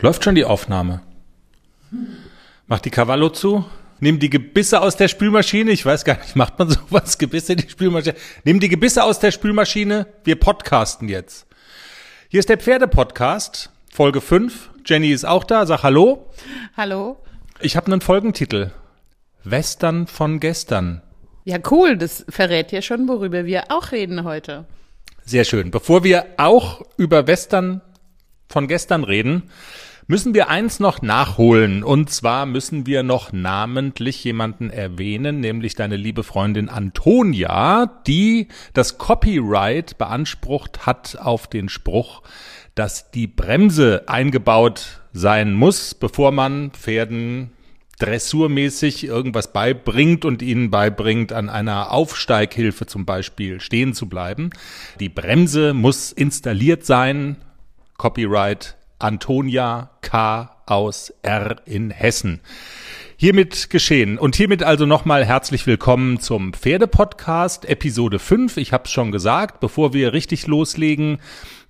Läuft 0.00 0.24
schon 0.24 0.34
die 0.34 0.44
Aufnahme. 0.44 1.02
Mach 2.66 2.80
die 2.80 2.90
Cavallo 2.90 3.30
zu. 3.30 3.64
Nimm 3.98 4.18
die 4.18 4.28
Gebisse 4.28 4.82
aus 4.82 4.96
der 4.96 5.08
Spülmaschine. 5.08 5.70
Ich 5.70 5.86
weiß 5.86 6.04
gar 6.04 6.18
nicht, 6.18 6.36
macht 6.36 6.58
man 6.58 6.68
sowas? 6.68 7.16
Gebisse 7.16 7.52
in 7.52 7.58
die 7.58 7.70
Spülmaschine. 7.70 8.14
Nimm 8.44 8.60
die 8.60 8.68
Gebisse 8.68 9.04
aus 9.04 9.20
der 9.20 9.30
Spülmaschine. 9.30 10.06
Wir 10.24 10.36
podcasten 10.36 11.08
jetzt. 11.08 11.46
Hier 12.28 12.40
ist 12.40 12.50
der 12.50 12.58
Pferde-Podcast, 12.58 13.70
Folge 13.90 14.20
5. 14.20 14.70
Jenny 14.84 15.12
ist 15.12 15.24
auch 15.24 15.44
da. 15.44 15.64
Sag 15.64 15.82
Hallo. 15.82 16.30
Hallo. 16.76 17.16
Ich 17.60 17.76
habe 17.76 17.86
einen 17.86 18.02
Folgentitel. 18.02 18.72
Western 19.44 20.06
von 20.06 20.40
gestern. 20.40 21.00
Ja, 21.44 21.58
cool. 21.70 21.96
Das 21.96 22.26
verrät 22.28 22.72
ja 22.72 22.82
schon, 22.82 23.08
worüber 23.08 23.46
wir 23.46 23.70
auch 23.70 23.92
reden 23.92 24.24
heute. 24.24 24.66
Sehr 25.24 25.44
schön. 25.44 25.70
Bevor 25.70 26.04
wir 26.04 26.26
auch 26.36 26.82
über 26.98 27.26
Western 27.26 27.80
von 28.48 28.68
gestern 28.68 29.04
reden, 29.04 29.44
müssen 30.06 30.34
wir 30.34 30.48
eins 30.48 30.80
noch 30.80 31.02
nachholen. 31.02 31.82
Und 31.82 32.10
zwar 32.10 32.46
müssen 32.46 32.86
wir 32.86 33.02
noch 33.02 33.32
namentlich 33.32 34.22
jemanden 34.24 34.70
erwähnen, 34.70 35.40
nämlich 35.40 35.74
deine 35.74 35.96
liebe 35.96 36.22
Freundin 36.22 36.68
Antonia, 36.68 37.86
die 38.06 38.48
das 38.72 38.98
Copyright 38.98 39.98
beansprucht 39.98 40.86
hat 40.86 41.18
auf 41.20 41.48
den 41.48 41.68
Spruch, 41.68 42.22
dass 42.74 43.10
die 43.10 43.26
Bremse 43.26 44.04
eingebaut 44.06 45.00
sein 45.12 45.54
muss, 45.54 45.94
bevor 45.94 46.30
man 46.30 46.70
Pferden 46.72 47.50
dressurmäßig 47.98 49.04
irgendwas 49.04 49.54
beibringt 49.54 50.26
und 50.26 50.42
ihnen 50.42 50.70
beibringt, 50.70 51.32
an 51.32 51.48
einer 51.48 51.92
Aufsteighilfe 51.92 52.84
zum 52.86 53.06
Beispiel 53.06 53.60
stehen 53.60 53.94
zu 53.94 54.06
bleiben. 54.06 54.50
Die 55.00 55.08
Bremse 55.08 55.72
muss 55.72 56.12
installiert 56.12 56.84
sein. 56.84 57.36
Copyright 57.96 58.76
Antonia 58.98 59.90
K. 60.02 60.50
aus 60.66 61.14
R 61.22 61.56
in 61.64 61.90
Hessen. 61.90 62.40
Hiermit 63.18 63.70
geschehen. 63.70 64.18
Und 64.18 64.36
hiermit 64.36 64.62
also 64.62 64.84
nochmal 64.84 65.24
herzlich 65.24 65.66
willkommen 65.66 66.20
zum 66.20 66.52
Pferdepodcast, 66.52 67.64
Episode 67.64 68.18
5. 68.18 68.58
Ich 68.58 68.74
habe 68.74 68.84
es 68.84 68.90
schon 68.90 69.10
gesagt, 69.10 69.58
bevor 69.60 69.94
wir 69.94 70.12
richtig 70.12 70.46
loslegen, 70.46 71.16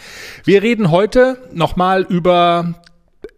Wir 0.45 0.63
reden 0.63 0.91
heute 0.91 1.39
nochmal 1.53 2.03
über 2.03 2.75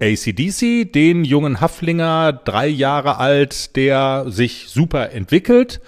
ACDC, 0.00 0.92
den 0.92 1.24
jungen 1.24 1.60
Haflinger, 1.60 2.32
drei 2.32 2.66
Jahre 2.66 3.18
alt, 3.18 3.76
der 3.76 4.24
sich 4.28 4.66
super 4.68 5.12
entwickelt. 5.12 5.80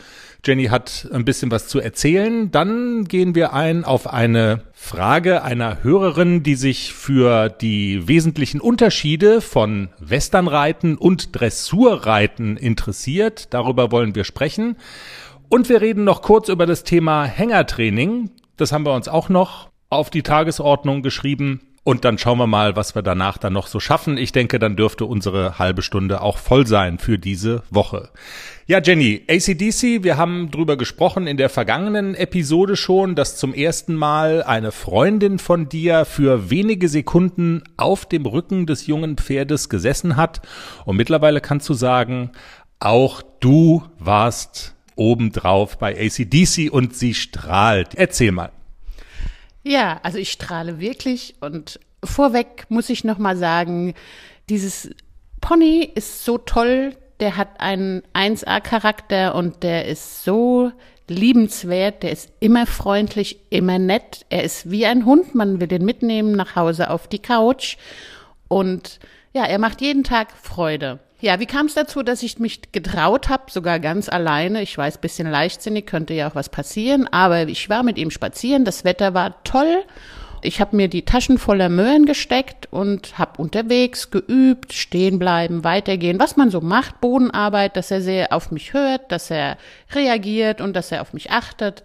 Jenny 0.46 0.66
hat 0.66 1.08
ein 1.12 1.24
bisschen 1.24 1.50
was 1.50 1.66
zu 1.66 1.80
erzählen. 1.80 2.52
Dann 2.52 3.04
gehen 3.06 3.34
wir 3.34 3.52
ein 3.52 3.84
auf 3.84 4.06
eine 4.06 4.62
Frage 4.72 5.42
einer 5.42 5.82
Hörerin, 5.82 6.44
die 6.44 6.54
sich 6.54 6.92
für 6.92 7.48
die 7.48 8.06
wesentlichen 8.06 8.60
Unterschiede 8.60 9.40
von 9.40 9.88
Westernreiten 9.98 10.96
und 10.96 11.34
Dressurreiten 11.34 12.56
interessiert. 12.56 13.52
Darüber 13.52 13.90
wollen 13.90 14.14
wir 14.14 14.22
sprechen. 14.22 14.76
Und 15.48 15.68
wir 15.68 15.80
reden 15.80 16.04
noch 16.04 16.22
kurz 16.22 16.48
über 16.48 16.66
das 16.66 16.84
Thema 16.84 17.24
Hängertraining. 17.24 18.30
Das 18.56 18.70
haben 18.70 18.86
wir 18.86 18.94
uns 18.94 19.08
auch 19.08 19.28
noch 19.28 19.70
auf 19.90 20.10
die 20.10 20.22
Tagesordnung 20.22 21.02
geschrieben. 21.02 21.60
Und 21.86 22.04
dann 22.04 22.18
schauen 22.18 22.38
wir 22.38 22.48
mal, 22.48 22.74
was 22.74 22.96
wir 22.96 23.02
danach 23.02 23.38
dann 23.38 23.52
noch 23.52 23.68
so 23.68 23.78
schaffen. 23.78 24.18
Ich 24.18 24.32
denke, 24.32 24.58
dann 24.58 24.74
dürfte 24.74 25.04
unsere 25.04 25.60
halbe 25.60 25.82
Stunde 25.82 26.20
auch 26.20 26.36
voll 26.36 26.66
sein 26.66 26.98
für 26.98 27.16
diese 27.16 27.62
Woche. 27.70 28.08
Ja, 28.66 28.80
Jenny, 28.82 29.22
ACDC, 29.28 30.02
wir 30.02 30.16
haben 30.16 30.50
drüber 30.50 30.76
gesprochen 30.76 31.28
in 31.28 31.36
der 31.36 31.48
vergangenen 31.48 32.16
Episode 32.16 32.74
schon, 32.74 33.14
dass 33.14 33.36
zum 33.36 33.54
ersten 33.54 33.94
Mal 33.94 34.42
eine 34.42 34.72
Freundin 34.72 35.38
von 35.38 35.68
dir 35.68 36.06
für 36.06 36.50
wenige 36.50 36.88
Sekunden 36.88 37.62
auf 37.76 38.04
dem 38.04 38.26
Rücken 38.26 38.66
des 38.66 38.88
jungen 38.88 39.16
Pferdes 39.16 39.68
gesessen 39.68 40.16
hat. 40.16 40.40
Und 40.86 40.96
mittlerweile 40.96 41.40
kannst 41.40 41.68
du 41.68 41.74
sagen, 41.74 42.32
auch 42.80 43.22
du 43.38 43.84
warst 44.00 44.74
obendrauf 44.96 45.78
bei 45.78 45.96
ACDC 45.96 46.68
und 46.68 46.96
sie 46.96 47.14
strahlt. 47.14 47.94
Erzähl 47.94 48.32
mal. 48.32 48.50
Ja, 49.68 49.98
also 50.04 50.18
ich 50.18 50.30
strahle 50.30 50.78
wirklich 50.78 51.34
und 51.40 51.80
vorweg 52.04 52.66
muss 52.68 52.88
ich 52.88 53.02
noch 53.02 53.18
mal 53.18 53.36
sagen, 53.36 53.94
dieses 54.48 54.90
Pony 55.40 55.90
ist 55.92 56.24
so 56.24 56.38
toll, 56.38 56.94
der 57.18 57.36
hat 57.36 57.58
einen 57.58 58.02
1A-Charakter 58.14 59.34
und 59.34 59.64
der 59.64 59.86
ist 59.86 60.22
so 60.22 60.70
liebenswert, 61.08 62.04
der 62.04 62.12
ist 62.12 62.30
immer 62.38 62.64
freundlich, 62.64 63.40
immer 63.50 63.80
nett. 63.80 64.24
Er 64.28 64.44
ist 64.44 64.70
wie 64.70 64.86
ein 64.86 65.04
Hund, 65.04 65.34
man 65.34 65.58
will 65.58 65.66
den 65.66 65.84
mitnehmen 65.84 66.36
nach 66.36 66.54
Hause 66.54 66.88
auf 66.88 67.08
die 67.08 67.18
Couch 67.18 67.76
und 68.46 69.00
ja, 69.34 69.46
er 69.46 69.58
macht 69.58 69.80
jeden 69.80 70.04
Tag 70.04 70.28
Freude. 70.40 71.00
Ja, 71.18 71.40
wie 71.40 71.46
kam 71.46 71.66
es 71.66 71.74
dazu, 71.74 72.02
dass 72.02 72.22
ich 72.22 72.38
mich 72.38 72.72
getraut 72.72 73.30
habe, 73.30 73.50
sogar 73.50 73.80
ganz 73.80 74.10
alleine? 74.10 74.60
Ich 74.62 74.76
weiß, 74.76 74.98
bisschen 74.98 75.30
leichtsinnig, 75.30 75.86
könnte 75.86 76.12
ja 76.12 76.28
auch 76.28 76.34
was 76.34 76.50
passieren, 76.50 77.08
aber 77.10 77.48
ich 77.48 77.70
war 77.70 77.82
mit 77.82 77.96
ihm 77.96 78.10
spazieren, 78.10 78.66
das 78.66 78.84
Wetter 78.84 79.14
war 79.14 79.42
toll. 79.42 79.82
Ich 80.42 80.60
habe 80.60 80.76
mir 80.76 80.88
die 80.88 81.06
Taschen 81.06 81.38
voller 81.38 81.70
Möhren 81.70 82.04
gesteckt 82.04 82.68
und 82.70 83.18
habe 83.18 83.40
unterwegs 83.40 84.10
geübt, 84.10 84.74
stehen 84.74 85.18
bleiben, 85.18 85.64
weitergehen, 85.64 86.20
was 86.20 86.36
man 86.36 86.50
so 86.50 86.60
macht, 86.60 87.00
Bodenarbeit, 87.00 87.76
dass 87.76 87.90
er 87.90 88.02
sehr 88.02 88.32
auf 88.34 88.50
mich 88.50 88.74
hört, 88.74 89.10
dass 89.10 89.30
er 89.30 89.56
reagiert 89.92 90.60
und 90.60 90.76
dass 90.76 90.92
er 90.92 91.00
auf 91.00 91.14
mich 91.14 91.30
achtet. 91.30 91.82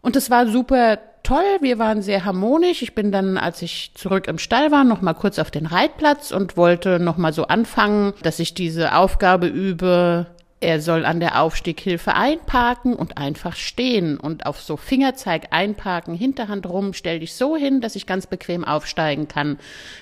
Und 0.00 0.14
es 0.14 0.30
war 0.30 0.46
super 0.46 0.98
toll, 1.22 1.44
wir 1.60 1.78
waren 1.78 2.02
sehr 2.02 2.24
harmonisch. 2.24 2.82
Ich 2.82 2.94
bin 2.94 3.12
dann, 3.12 3.38
als 3.38 3.62
ich 3.62 3.92
zurück 3.94 4.28
im 4.28 4.38
Stall 4.38 4.70
war, 4.70 4.84
noch 4.84 5.02
mal 5.02 5.14
kurz 5.14 5.38
auf 5.38 5.50
den 5.50 5.66
Reitplatz 5.66 6.30
und 6.30 6.56
wollte 6.56 6.98
noch 6.98 7.16
mal 7.16 7.32
so 7.32 7.46
anfangen, 7.46 8.12
dass 8.22 8.38
ich 8.38 8.54
diese 8.54 8.94
Aufgabe 8.94 9.46
übe. 9.46 10.26
Er 10.62 10.82
soll 10.82 11.06
an 11.06 11.20
der 11.20 11.40
Aufstieghilfe 11.40 12.14
einparken 12.14 12.94
und 12.94 13.16
einfach 13.16 13.56
stehen 13.56 14.18
und 14.18 14.44
auf 14.44 14.60
so 14.60 14.76
Fingerzeig 14.76 15.46
einparken, 15.52 16.14
Hinterhand 16.14 16.68
rum, 16.68 16.92
stell 16.92 17.20
dich 17.20 17.32
so 17.32 17.56
hin, 17.56 17.80
dass 17.80 17.96
ich 17.96 18.04
ganz 18.04 18.26
bequem 18.26 18.66
aufsteigen 18.66 19.26
kann. 19.26 19.58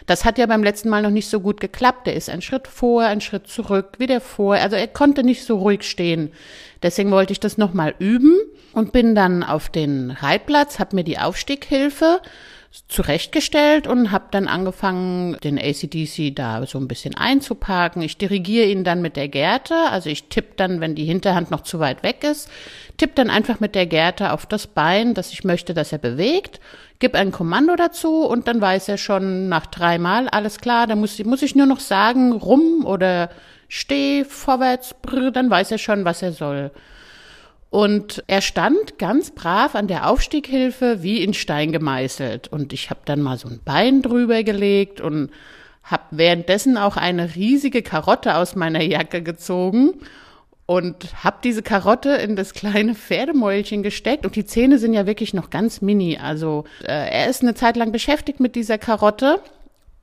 Das 0.06 0.24
hat 0.24 0.36
ja 0.36 0.46
beim 0.46 0.64
letzten 0.64 0.88
Mal 0.88 1.02
noch 1.02 1.10
nicht 1.10 1.30
so 1.30 1.38
gut 1.38 1.60
geklappt. 1.60 2.08
Er 2.08 2.14
ist 2.14 2.28
ein 2.28 2.42
Schritt 2.42 2.66
vor, 2.66 3.04
ein 3.04 3.20
Schritt 3.20 3.46
zurück, 3.46 4.00
wieder 4.00 4.20
vor. 4.20 4.56
Also 4.56 4.74
er 4.74 4.88
konnte 4.88 5.22
nicht 5.22 5.44
so 5.44 5.58
ruhig 5.58 5.84
stehen. 5.84 6.32
Deswegen 6.82 7.12
wollte 7.12 7.32
ich 7.32 7.40
das 7.40 7.56
noch 7.56 7.72
mal 7.72 7.94
üben 8.00 8.34
und 8.72 8.90
bin 8.90 9.14
dann 9.14 9.44
auf 9.44 9.68
den 9.68 10.10
Reitplatz, 10.10 10.80
habe 10.80 10.96
mir 10.96 11.04
die 11.04 11.18
Aufstieghilfe 11.18 12.20
zurechtgestellt 12.86 13.86
und 13.86 14.12
habe 14.12 14.26
dann 14.30 14.46
angefangen, 14.46 15.36
den 15.42 15.58
ACDC 15.58 16.34
da 16.34 16.64
so 16.66 16.78
ein 16.78 16.88
bisschen 16.88 17.14
einzuparken. 17.14 18.02
Ich 18.02 18.18
dirigiere 18.18 18.66
ihn 18.66 18.84
dann 18.84 19.02
mit 19.02 19.16
der 19.16 19.28
Gerte, 19.28 19.74
also 19.90 20.10
ich 20.10 20.24
tippe 20.28 20.54
dann, 20.56 20.80
wenn 20.80 20.94
die 20.94 21.04
Hinterhand 21.04 21.50
noch 21.50 21.62
zu 21.62 21.80
weit 21.80 22.02
weg 22.02 22.24
ist, 22.24 22.50
tippe 22.96 23.14
dann 23.14 23.30
einfach 23.30 23.60
mit 23.60 23.74
der 23.74 23.86
Gerte 23.86 24.32
auf 24.32 24.46
das 24.46 24.66
Bein, 24.66 25.14
dass 25.14 25.32
ich 25.32 25.44
möchte, 25.44 25.74
dass 25.74 25.92
er 25.92 25.98
bewegt, 25.98 26.60
gib 26.98 27.14
ein 27.14 27.32
Kommando 27.32 27.74
dazu 27.74 28.26
und 28.26 28.48
dann 28.48 28.60
weiß 28.60 28.88
er 28.88 28.98
schon 28.98 29.48
nach 29.48 29.66
dreimal, 29.66 30.28
alles 30.28 30.58
klar, 30.58 30.86
dann 30.86 31.00
muss, 31.00 31.18
muss 31.24 31.42
ich 31.42 31.54
nur 31.54 31.66
noch 31.66 31.80
sagen, 31.80 32.32
rum 32.32 32.84
oder 32.84 33.30
steh 33.68 34.24
vorwärts, 34.24 34.94
brr, 35.00 35.30
dann 35.30 35.50
weiß 35.50 35.70
er 35.70 35.78
schon, 35.78 36.04
was 36.04 36.22
er 36.22 36.32
soll. 36.32 36.70
Und 37.70 38.24
er 38.26 38.40
stand 38.40 38.98
ganz 38.98 39.30
brav 39.30 39.74
an 39.74 39.88
der 39.88 40.08
Aufstieghilfe 40.08 41.02
wie 41.02 41.22
in 41.22 41.34
Stein 41.34 41.70
gemeißelt. 41.70 42.48
Und 42.48 42.72
ich 42.72 42.88
habe 42.90 43.00
dann 43.04 43.20
mal 43.20 43.38
so 43.38 43.48
ein 43.48 43.60
Bein 43.64 44.00
drüber 44.00 44.42
gelegt 44.42 45.00
und 45.00 45.30
habe 45.82 46.04
währenddessen 46.10 46.76
auch 46.78 46.96
eine 46.96 47.34
riesige 47.34 47.82
Karotte 47.82 48.36
aus 48.36 48.56
meiner 48.56 48.82
Jacke 48.82 49.22
gezogen 49.22 49.94
und 50.66 51.24
habe 51.24 51.38
diese 51.42 51.62
Karotte 51.62 52.10
in 52.10 52.36
das 52.36 52.52
kleine 52.52 52.94
Pferdemäulchen 52.94 53.82
gesteckt 53.82 54.26
und 54.26 54.36
die 54.36 54.44
Zähne 54.44 54.78
sind 54.78 54.92
ja 54.92 55.06
wirklich 55.06 55.32
noch 55.32 55.48
ganz 55.48 55.80
mini. 55.80 56.18
Also 56.18 56.64
äh, 56.82 57.10
er 57.10 57.30
ist 57.30 57.42
eine 57.42 57.54
Zeit 57.54 57.76
lang 57.76 57.90
beschäftigt 57.90 58.38
mit 58.38 58.54
dieser 58.54 58.76
Karotte 58.76 59.40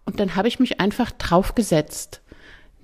und 0.06 0.20
dann 0.20 0.36
habe 0.36 0.48
ich 0.48 0.60
mich 0.60 0.80
einfach 0.80 1.12
draufgesetzt 1.12 2.22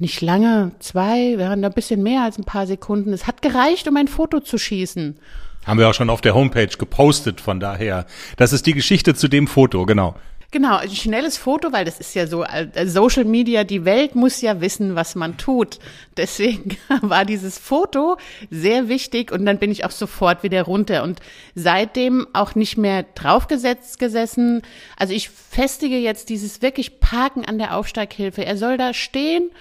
nicht 0.02 0.22
lange, 0.22 0.72
zwei, 0.80 1.38
wir 1.38 1.50
haben 1.50 1.62
da 1.62 1.70
ein 1.70 1.74
bisschen 1.74 2.04
mehr 2.04 2.24
als 2.24 2.38
ein 2.38 2.44
paar 2.44 2.68
Sekunden. 2.68 3.14
Es 3.14 3.28
hat 3.28 3.42
gereicht, 3.42 3.88
um 3.88 3.96
ein 3.98 4.08
Foto 4.08 4.40
zu 4.40 4.58
schießen. 4.58 5.18
Haben 5.66 5.80
wir 5.80 5.88
auch 5.88 5.94
schon 5.94 6.10
auf 6.10 6.22
der 6.22 6.34
Homepage 6.34 6.68
gepostet, 6.68 7.40
von 7.40 7.60
daher. 7.60 8.08
Das 8.36 8.52
ist 8.52 8.66
die 8.66 8.74
Geschichte 8.74 9.14
zu 9.14 9.28
dem 9.28 9.48
Foto, 9.48 9.86
genau. 9.86 10.16
Genau, 10.54 10.76
ein 10.76 10.90
schnelles 10.90 11.38
Foto, 11.38 11.72
weil 11.72 11.86
das 11.86 12.02
ist 12.02 12.14
ja 12.14 12.28
so, 12.28 12.44
äh, 12.44 12.86
Social 12.86 13.24
Media, 13.24 13.64
die 13.64 13.86
Welt 13.86 14.16
muss 14.16 14.42
ja 14.42 14.60
wissen, 14.60 14.96
was 14.96 15.16
man 15.16 15.38
tut. 15.38 15.80
Deswegen 16.18 16.76
war 17.02 17.24
dieses 17.24 17.58
Foto 17.58 18.18
sehr 18.50 18.90
wichtig 18.90 19.32
und 19.32 19.46
dann 19.46 19.60
bin 19.60 19.72
ich 19.72 19.86
auch 19.86 19.92
sofort 19.92 20.44
wieder 20.44 20.64
runter 20.64 21.04
und 21.04 21.22
seitdem 21.56 22.28
auch 22.34 22.54
nicht 22.56 22.78
mehr 22.78 23.04
draufgesetzt 23.16 23.98
gesessen. 23.98 24.62
Also 24.98 25.14
ich 25.14 25.30
festige 25.30 25.98
jetzt 25.98 26.28
dieses 26.28 26.62
wirklich 26.62 27.00
Parken 27.00 27.46
an 27.46 27.58
der 27.58 27.78
Aufsteighilfe. 27.78 28.44
Er 28.44 28.58
soll 28.58 28.78
da 28.78 28.94
stehen 28.94 29.52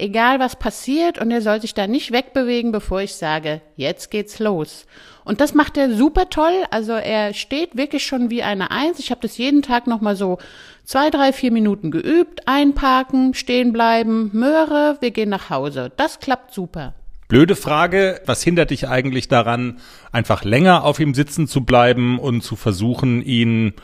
egal 0.00 0.40
was 0.40 0.56
passiert 0.56 1.18
und 1.18 1.30
er 1.30 1.42
soll 1.42 1.60
sich 1.60 1.74
da 1.74 1.86
nicht 1.86 2.12
wegbewegen, 2.12 2.72
bevor 2.72 3.00
ich 3.02 3.14
sage, 3.14 3.60
jetzt 3.76 4.10
geht's 4.10 4.38
los. 4.38 4.86
Und 5.24 5.40
das 5.40 5.54
macht 5.54 5.76
er 5.76 5.94
super 5.94 6.28
toll. 6.30 6.64
Also 6.70 6.92
er 6.92 7.34
steht 7.34 7.76
wirklich 7.76 8.04
schon 8.04 8.30
wie 8.30 8.42
eine 8.42 8.70
Eins. 8.70 8.98
Ich 8.98 9.10
habe 9.10 9.20
das 9.20 9.38
jeden 9.38 9.62
Tag 9.62 9.86
nochmal 9.86 10.16
so 10.16 10.38
zwei, 10.84 11.10
drei, 11.10 11.32
vier 11.32 11.52
Minuten 11.52 11.90
geübt. 11.90 12.48
Einparken, 12.48 13.34
stehen 13.34 13.72
bleiben, 13.72 14.30
Möhre, 14.32 14.96
wir 15.00 15.10
gehen 15.10 15.28
nach 15.28 15.50
Hause. 15.50 15.92
Das 15.96 16.18
klappt 16.18 16.52
super. 16.52 16.94
Blöde 17.28 17.54
Frage, 17.54 18.20
was 18.26 18.42
hindert 18.42 18.70
dich 18.70 18.88
eigentlich 18.88 19.28
daran, 19.28 19.78
einfach 20.10 20.42
länger 20.42 20.82
auf 20.82 20.98
ihm 20.98 21.14
sitzen 21.14 21.46
zu 21.46 21.64
bleiben 21.64 22.18
und 22.18 22.42
zu 22.42 22.56
versuchen, 22.56 23.22
ihn, 23.22 23.74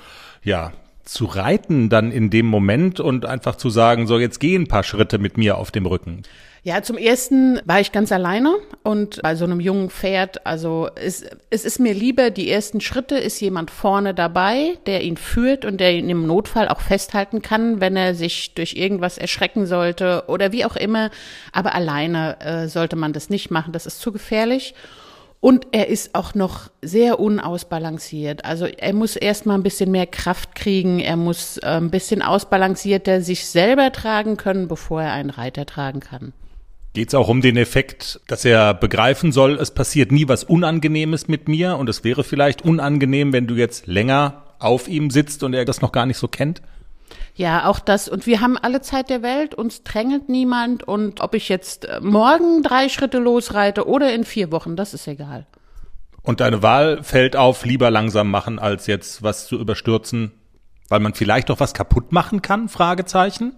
ja, 0.43 0.73
zu 1.07 1.25
reiten 1.25 1.89
dann 1.89 2.13
in 2.13 2.31
dem 2.31 2.47
Moment 2.47 3.01
und 3.01 3.25
einfach 3.25 3.57
zu 3.57 3.71
sagen, 3.71 4.07
so 4.07 4.19
jetzt 4.19 4.41
geh 4.41 4.55
ein 4.57 4.67
paar 4.67 4.83
Schritte 4.83 5.19
mit 5.19 5.39
mir 5.39 5.57
auf 5.57 5.71
dem 5.71 5.87
Rücken? 5.87 6.23
Ja, 6.67 6.83
zum 6.83 6.99
ersten 6.99 7.61
war 7.65 7.79
ich 7.79 7.93
ganz 7.93 8.11
alleine 8.11 8.57
und 8.83 9.23
bei 9.23 9.37
so 9.37 9.45
einem 9.45 9.61
jungen 9.61 9.89
Pferd, 9.89 10.45
also 10.45 10.91
es, 10.97 11.25
es 11.49 11.65
ist 11.65 11.79
mir 11.79 11.95
lieber, 11.95 12.31
die 12.31 12.51
ersten 12.51 12.81
Schritte 12.81 13.17
ist 13.17 13.41
jemand 13.41 13.71
vorne 13.71 14.15
dabei, 14.15 14.77
der 14.87 15.05
ihn 15.05 15.17
führt 15.17 15.65
und 15.65 15.79
der 15.79 15.93
ihn 15.93 16.11
im 16.11 16.27
Notfall 16.27 16.69
auch 16.69 16.81
festhalten 16.81 17.41
kann, 17.41 17.81
wenn 17.81 17.95
er 17.95 18.17
sich 18.17 18.55
durch 18.55 18.75
irgendwas 18.75 19.17
erschrecken 19.17 19.67
sollte 19.67 20.25
oder 20.27 20.51
wie 20.51 20.65
auch 20.65 20.75
immer. 20.75 21.11
Aber 21.53 21.77
alleine 21.77 22.41
äh, 22.41 22.67
sollte 22.67 22.97
man 22.97 23.13
das 23.13 23.31
nicht 23.31 23.53
machen, 23.53 23.73
das 23.73 23.87
ist 23.87 24.01
zu 24.01 24.11
gefährlich. 24.11 24.75
Und 25.41 25.69
er 25.73 25.89
ist 25.89 26.15
auch 26.15 26.35
noch 26.35 26.71
sehr 26.83 27.21
unausbalanciert. 27.21 28.45
Also 28.45 28.67
er 28.67 28.93
muss 28.95 29.17
erstmal 29.17 29.59
ein 29.59 29.63
bisschen 29.63 29.91
mehr 29.91 30.07
Kraft 30.07 30.55
kriegen, 30.55 30.99
er 30.99 31.17
muss 31.17 31.59
äh, 31.59 31.67
ein 31.67 31.91
bisschen 31.91 32.23
ausbalancierter 32.23 33.21
sich 33.21 33.47
selber 33.47 33.93
tragen 33.93 34.37
können, 34.37 34.67
bevor 34.67 35.03
er 35.03 35.13
einen 35.13 35.31
Reiter 35.31 35.67
tragen 35.67 36.01
kann. 36.01 36.33
Geht 36.95 37.09
es 37.09 37.15
auch 37.15 37.29
um 37.29 37.43
den 37.43 37.59
Effekt, 37.59 38.21
dass 38.27 38.47
er 38.47 38.73
begreifen 38.73 39.31
soll, 39.31 39.59
es 39.61 39.71
passiert 39.71 40.11
nie 40.11 40.29
was 40.29 40.45
Unangenehmes 40.45 41.29
mit 41.29 41.47
mir 41.47 41.77
und 41.77 41.91
es 41.91 42.05
wäre 42.05 42.25
vielleicht 42.25 42.63
unangenehm, 42.63 43.35
wenn 43.35 43.47
du 43.47 43.55
jetzt 43.55 43.87
länger 43.87 44.45
auf 44.59 44.89
ihm 44.89 45.11
sitzt 45.11 45.43
und 45.43 45.53
er 45.53 45.67
das 45.67 45.83
noch 45.83 45.93
gar 45.93 46.07
nicht 46.07 46.17
so 46.17 46.27
kennt? 46.27 46.63
Ja, 47.35 47.67
auch 47.67 47.79
das. 47.79 48.09
Und 48.09 48.27
wir 48.27 48.41
haben 48.41 48.57
alle 48.57 48.81
Zeit 48.81 49.11
der 49.11 49.23
Welt, 49.23 49.55
uns 49.55 49.83
drängelt 49.83 50.29
niemand. 50.29 50.83
Und 50.83 51.21
ob 51.21 51.35
ich 51.35 51.49
jetzt 51.49 51.85
äh, 51.85 52.01
morgen 52.01 52.63
drei 52.63 52.89
Schritte 52.89 53.19
losreite 53.19 53.87
oder 53.87 54.13
in 54.13 54.25
vier 54.25 54.51
Wochen, 54.51 54.75
das 54.77 54.95
ist 54.95 55.07
egal. 55.07 55.47
Und 56.23 56.41
deine 56.41 56.63
Wahl 56.63 57.03
fällt 57.03 57.37
auf, 57.37 57.65
lieber 57.65 57.91
langsam 57.91 58.31
machen, 58.31 58.59
als 58.59 58.87
jetzt 58.87 59.23
was 59.23 59.47
zu 59.47 59.57
überstürzen, 59.61 60.33
weil 60.89 61.01
man 61.01 61.15
vielleicht 61.15 61.51
doch 61.51 61.61
was 61.61 61.75
kaputt 61.75 62.11
machen 62.11 62.43
kann? 62.43 62.69
Fragezeichen. 62.69 63.53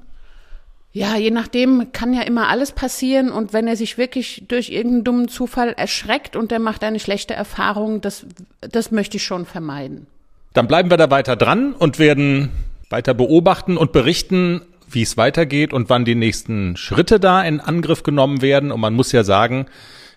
Ja, 0.93 1.17
je 1.17 1.31
nachdem 1.31 1.93
kann 1.93 2.13
ja 2.13 2.23
immer 2.23 2.49
alles 2.49 2.73
passieren 2.73 3.31
und 3.31 3.53
wenn 3.53 3.69
er 3.69 3.77
sich 3.77 3.99
wirklich 3.99 4.45
durch 4.49 4.71
irgendeinen 4.71 5.05
dummen 5.05 5.29
Zufall 5.29 5.73
erschreckt 5.73 6.35
und 6.35 6.51
der 6.51 6.59
macht 6.59 6.83
eine 6.83 6.99
schlechte 6.99 7.35
Erfahrung, 7.35 8.01
das, 8.01 8.27
das 8.61 8.91
möchte 8.91 9.19
ich 9.19 9.23
schon 9.23 9.47
vermeiden. 9.47 10.07
Dann 10.55 10.67
bleiben 10.67 10.91
wir 10.91 10.97
da 10.97 11.11
weiter 11.11 11.37
dran 11.37 11.73
und 11.73 11.99
werden 11.99 12.51
weiter 12.91 13.15
beobachten 13.15 13.77
und 13.77 13.93
berichten, 13.93 14.63
wie 14.91 15.03
es 15.03 15.17
weitergeht 15.17 15.73
und 15.73 15.91
wann 15.91 16.05
die 16.05 16.15
nächsten 16.15 16.77
Schritte 16.77 17.21
da 17.21 17.43
in 17.43 17.61
Angriff 17.61 18.03
genommen 18.03 18.43
werden. 18.43 18.73
Und 18.73 18.81
man 18.81 18.95
muss 18.95 19.13
ja 19.13 19.25
sagen, 19.25 19.67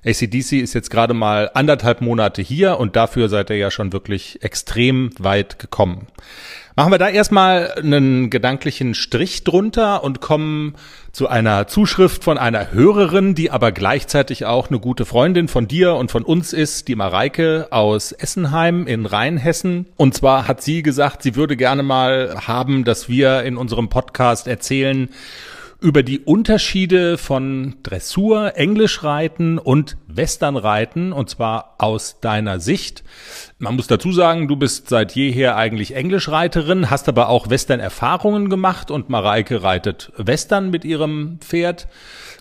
ACDC 0.04 0.54
ist 0.54 0.74
jetzt 0.74 0.90
gerade 0.90 1.14
mal 1.14 1.52
anderthalb 1.54 2.02
Monate 2.02 2.42
hier 2.42 2.80
und 2.80 2.96
dafür 2.96 3.30
seid 3.30 3.50
ihr 3.52 3.58
ja 3.58 3.70
schon 3.70 3.94
wirklich 3.94 4.42
extrem 4.42 5.12
weit 5.20 5.60
gekommen. 5.60 6.08
Machen 6.76 6.94
wir 6.94 6.98
da 6.98 7.10
erstmal 7.10 7.74
einen 7.74 8.30
gedanklichen 8.30 8.96
Strich 8.96 9.44
drunter 9.44 10.04
und 10.04 10.22
kommen 10.22 10.76
zu 11.12 11.28
einer 11.28 11.68
Zuschrift 11.68 12.24
von 12.24 12.38
einer 12.38 12.72
Hörerin, 12.72 13.36
die 13.36 13.52
aber 13.52 13.74
gleichzeitig 13.74 14.46
auch 14.46 14.70
eine 14.70 14.80
gute 14.80 15.06
Freundin 15.06 15.50
von 15.50 15.68
dir 15.68 15.96
und 15.96 16.10
von 16.10 16.24
uns 16.24 16.54
ist, 16.54 16.88
die 16.88 16.96
Mareike 16.96 17.68
aus 17.72 18.14
Essenheim 18.14 18.88
in 18.88 19.06
Rheinhessen. 19.06 19.88
Und 19.98 20.16
zwar 20.16 20.48
hat 20.48 20.62
sie 20.62 20.82
gesagt, 20.82 21.24
sie 21.24 21.36
würde 21.36 21.58
gerne 21.58 21.84
mal 21.84 22.48
haben, 22.48 22.86
dass 22.86 23.10
wir 23.10 23.44
in 23.44 23.58
unserem 23.58 23.90
Podcast 23.90 24.48
erzählen, 24.48 25.10
über 25.82 26.04
die 26.04 26.20
Unterschiede 26.20 27.18
von 27.18 27.76
Dressur, 27.84 28.56
Englischreiten 28.56 29.58
und 29.58 29.98
Westernreiten 30.18 31.14
und 31.14 31.30
zwar 31.30 31.76
aus 31.78 32.20
deiner 32.20 32.60
Sicht. 32.60 33.04
Man 33.60 33.76
muss 33.76 33.88
dazu 33.88 34.12
sagen, 34.12 34.48
du 34.48 34.56
bist 34.56 34.90
seit 34.90 35.14
jeher 35.14 35.56
eigentlich 35.56 35.96
Englischreiterin, 35.96 36.90
hast 36.90 37.08
aber 37.08 37.30
auch 37.30 37.50
Western-Erfahrungen 37.50 38.50
gemacht 38.50 38.92
und 38.92 39.10
Mareike 39.10 39.64
reitet 39.64 40.12
Western 40.18 40.70
mit 40.70 40.86
ihrem 40.86 41.38
Pferd. 41.42 41.88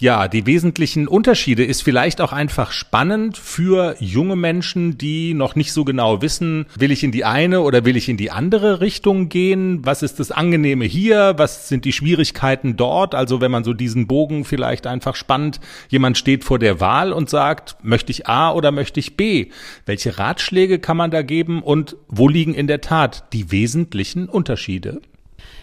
Ja, 0.00 0.28
die 0.28 0.46
wesentlichen 0.46 1.06
Unterschiede 1.06 1.62
ist 1.62 1.82
vielleicht 1.82 2.22
auch 2.22 2.32
einfach 2.32 2.72
spannend 2.72 3.36
für 3.36 3.96
junge 4.00 4.34
Menschen, 4.34 4.96
die 4.96 5.34
noch 5.34 5.56
nicht 5.56 5.74
so 5.74 5.84
genau 5.84 6.22
wissen, 6.22 6.64
will 6.74 6.90
ich 6.90 7.04
in 7.04 7.12
die 7.12 7.26
eine 7.26 7.60
oder 7.60 7.84
will 7.84 7.98
ich 7.98 8.08
in 8.08 8.16
die 8.16 8.30
andere 8.30 8.80
Richtung 8.80 9.28
gehen? 9.28 9.84
Was 9.84 10.02
ist 10.02 10.18
das 10.18 10.30
Angenehme 10.30 10.86
hier? 10.86 11.34
Was 11.36 11.68
sind 11.68 11.84
die 11.84 11.92
Schwierigkeiten 11.92 12.78
dort? 12.78 13.14
Also 13.14 13.42
wenn 13.42 13.50
man 13.50 13.62
so 13.62 13.74
diesen 13.74 14.06
Bogen 14.06 14.46
vielleicht 14.46 14.86
einfach 14.86 15.16
spannt, 15.16 15.60
jemand 15.90 16.16
steht 16.16 16.44
vor 16.44 16.58
der 16.58 16.80
Wahl 16.80 17.12
und 17.12 17.28
sagt, 17.28 17.59
möchte 17.82 18.12
ich 18.12 18.26
A 18.26 18.52
oder 18.52 18.70
möchte 18.70 19.00
ich 19.00 19.16
B? 19.16 19.50
Welche 19.86 20.18
Ratschläge 20.18 20.78
kann 20.78 20.96
man 20.96 21.10
da 21.10 21.22
geben 21.22 21.62
und 21.62 21.96
wo 22.08 22.28
liegen 22.28 22.54
in 22.54 22.66
der 22.66 22.80
Tat 22.80 23.32
die 23.32 23.50
wesentlichen 23.50 24.28
Unterschiede? 24.28 25.00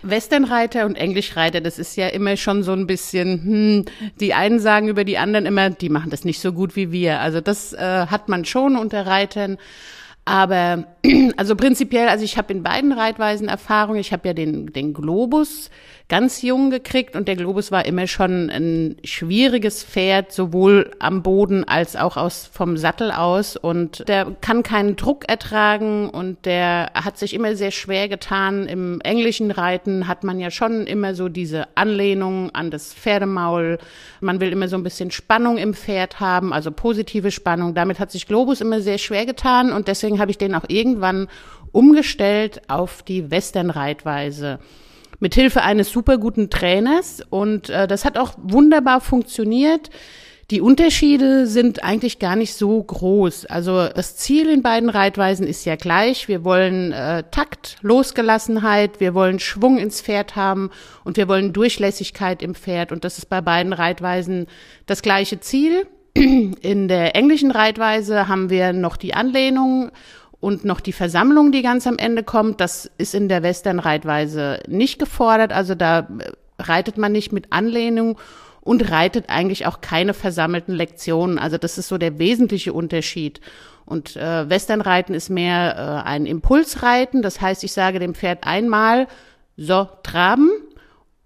Westernreiter 0.04 0.86
und 0.86 0.96
Englischreiter, 0.96 1.62
das 1.62 1.80
ist 1.80 1.96
ja 1.98 2.08
immer 2.08 2.38
schon 2.38 2.64
so 2.64 2.72
ein 2.72 2.88
bisschen, 2.88 3.44
hm, 3.44 3.86
die 4.20 4.34
einen 4.34 4.60
sagen 4.60 4.88
über 4.88 5.04
die 5.04 5.18
anderen 5.18 5.46
immer, 5.46 5.70
die 5.70 5.90
machen 5.90 6.10
das 6.10 6.24
nicht 6.24 6.40
so 6.40 6.54
gut 6.54 6.76
wie 6.76 6.92
wir. 6.92 7.20
Also 7.20 7.42
das 7.42 7.74
äh, 7.74 8.08
hat 8.08 8.30
man 8.30 8.46
schon 8.46 8.76
unter 8.76 9.06
Reitern. 9.06 9.58
Aber 10.26 10.84
also 11.38 11.56
prinzipiell, 11.56 12.10
also 12.10 12.26
ich 12.26 12.38
habe 12.38 12.54
in 12.54 12.64
beiden 12.64 12.92
Reitweisen 12.92 13.48
Erfahrung. 13.48 13.96
Ich 13.96 14.12
habe 14.12 14.28
ja 14.28 14.34
den, 14.34 14.74
den 14.74 14.94
Globus 14.94 15.70
ganz 16.10 16.42
jung 16.42 16.70
gekriegt 16.70 17.18
und 17.18 17.28
der 17.28 17.36
Globus 17.36 17.70
war 17.70 17.86
immer 17.86 18.08
schon 18.08 18.50
ein 18.50 18.96
schwieriges 19.04 19.84
Pferd, 19.84 20.32
sowohl 20.32 20.92
am 21.00 21.22
Boden 21.22 21.66
als 21.66 21.98
auch 21.98 22.16
aus, 22.16 22.50
vom 22.52 22.78
Sattel 22.78 23.12
aus 23.12 23.58
und 23.58 24.08
der 24.08 24.26
kann 24.40 24.64
keinen 24.64 24.96
Druck 24.96 25.28
ertragen 25.28 26.10
und 26.10 26.46
der 26.46 26.92
hat 26.94 27.18
sich 27.18 27.34
immer 27.34 27.58
sehr 27.58 27.72
schwer 27.72 28.08
getan. 28.08 28.68
Im 28.68 29.02
englischen 29.02 29.52
Reiten 29.52 30.08
hat 30.08 30.24
man 30.24 30.40
ja 30.40 30.50
schon 30.50 30.88
immer 30.88 31.14
so 31.14 31.28
diese 31.28 31.68
Anlehnung 31.76 32.52
an 32.52 32.72
das 32.72 32.94
Pferdemaul. 32.94 33.78
Man 34.22 34.40
will 34.40 34.54
immer 34.54 34.70
so 34.70 34.78
ein 34.78 34.84
bisschen 34.84 35.12
Spannung 35.12 35.58
im 35.58 35.74
Pferd 35.74 36.22
haben, 36.22 36.54
also 36.54 36.72
positive 36.72 37.32
Spannung. 37.32 37.74
Damit 37.74 38.00
hat 38.00 38.12
sich 38.12 38.28
Globus 38.28 38.62
immer 38.62 38.80
sehr 38.80 38.98
schwer 38.98 39.26
getan 39.26 39.74
und 39.74 39.90
deswegen 39.90 40.20
habe 40.22 40.32
ich 40.32 40.38
den 40.38 40.56
auch 40.56 40.66
irgendwann 40.70 41.28
umgestellt 41.74 42.62
auf 42.70 43.04
die 43.04 43.30
Western-Reitweise 43.30 44.60
mit 45.20 45.36
Hilfe 45.36 45.64
eines 45.64 45.92
super 45.92 46.18
guten 46.18 46.50
Trainers 46.50 47.22
und 47.30 47.70
äh, 47.70 47.88
das 47.88 48.06
hat 48.06 48.18
auch 48.18 48.34
wunderbar 48.38 49.02
funktioniert. 49.02 49.90
Die 50.50 50.62
Unterschiede 50.62 51.46
sind 51.46 51.84
eigentlich 51.84 52.20
gar 52.20 52.38
nicht 52.38 52.54
so 52.54 52.82
groß. 52.82 53.48
Also 53.48 53.90
das 53.90 54.16
Ziel 54.16 54.48
in 54.48 54.62
beiden 54.62 54.90
Reitweisen 54.90 55.46
ist 55.46 55.66
ja 55.66 55.76
gleich. 55.76 56.30
Wir 56.30 56.46
wollen 56.46 56.94
äh, 56.94 57.24
Takt, 57.32 57.76
Losgelassenheit, 57.82 59.02
wir 59.02 59.14
wollen 59.14 59.40
Schwung 59.40 59.78
ins 59.78 60.00
Pferd 60.00 60.38
haben 60.38 60.70
und 61.04 61.18
wir 61.18 61.28
wollen 61.28 61.52
Durchlässigkeit 61.52 62.42
im 62.42 62.56
Pferd. 62.56 62.94
Und 62.94 63.04
das 63.04 63.18
ist 63.18 63.26
bei 63.26 63.42
beiden 63.42 63.74
Reitweisen 63.74 64.48
das 64.86 65.02
gleiche 65.02 65.42
Ziel. 65.42 65.86
In 66.14 66.88
der 66.88 67.18
englischen 67.18 67.52
Reitweise 67.52 68.30
haben 68.30 68.50
wir 68.50 68.72
noch 68.72 68.96
die 68.96 69.14
Anlehnung 69.14 69.92
und 70.40 70.66
noch 70.66 70.80
die 70.80 70.94
Versammlung, 70.94 71.52
die 71.52 71.62
ganz 71.62 71.88
am 71.88 71.98
Ende 71.98 72.24
kommt, 72.24 72.62
das 72.62 72.90
ist 72.98 73.16
in 73.16 73.28
der 73.28 73.44
Western-Reitweise 73.44 74.62
nicht 74.68 75.00
gefordert. 75.00 75.52
Also 75.52 75.76
da 75.76 76.00
äh, 76.00 76.32
reitet 76.60 76.98
man 76.98 77.12
nicht 77.12 77.32
mit 77.32 77.52
Anlehnung 77.52 78.18
und 78.62 78.92
reitet 78.92 79.30
eigentlich 79.30 79.66
auch 79.66 79.82
keine 79.82 80.14
versammelten 80.14 80.76
Lektionen. 80.76 81.40
Also 81.40 81.58
das 81.58 81.78
ist 81.78 81.88
so 81.88 81.98
der 81.98 82.20
wesentliche 82.20 82.74
Unterschied. 82.74 83.42
Und 83.86 84.16
äh, 84.18 84.50
Westernreiten 84.50 85.16
ist 85.16 85.30
mehr 85.30 86.04
äh, 86.06 86.08
ein 86.08 86.26
Impulsreiten. 86.26 87.22
Das 87.22 87.42
heißt, 87.42 87.64
ich 87.64 87.72
sage 87.72 88.00
dem 88.00 88.14
Pferd 88.14 88.46
einmal, 88.46 89.08
so, 89.56 89.88
traben. 90.04 90.50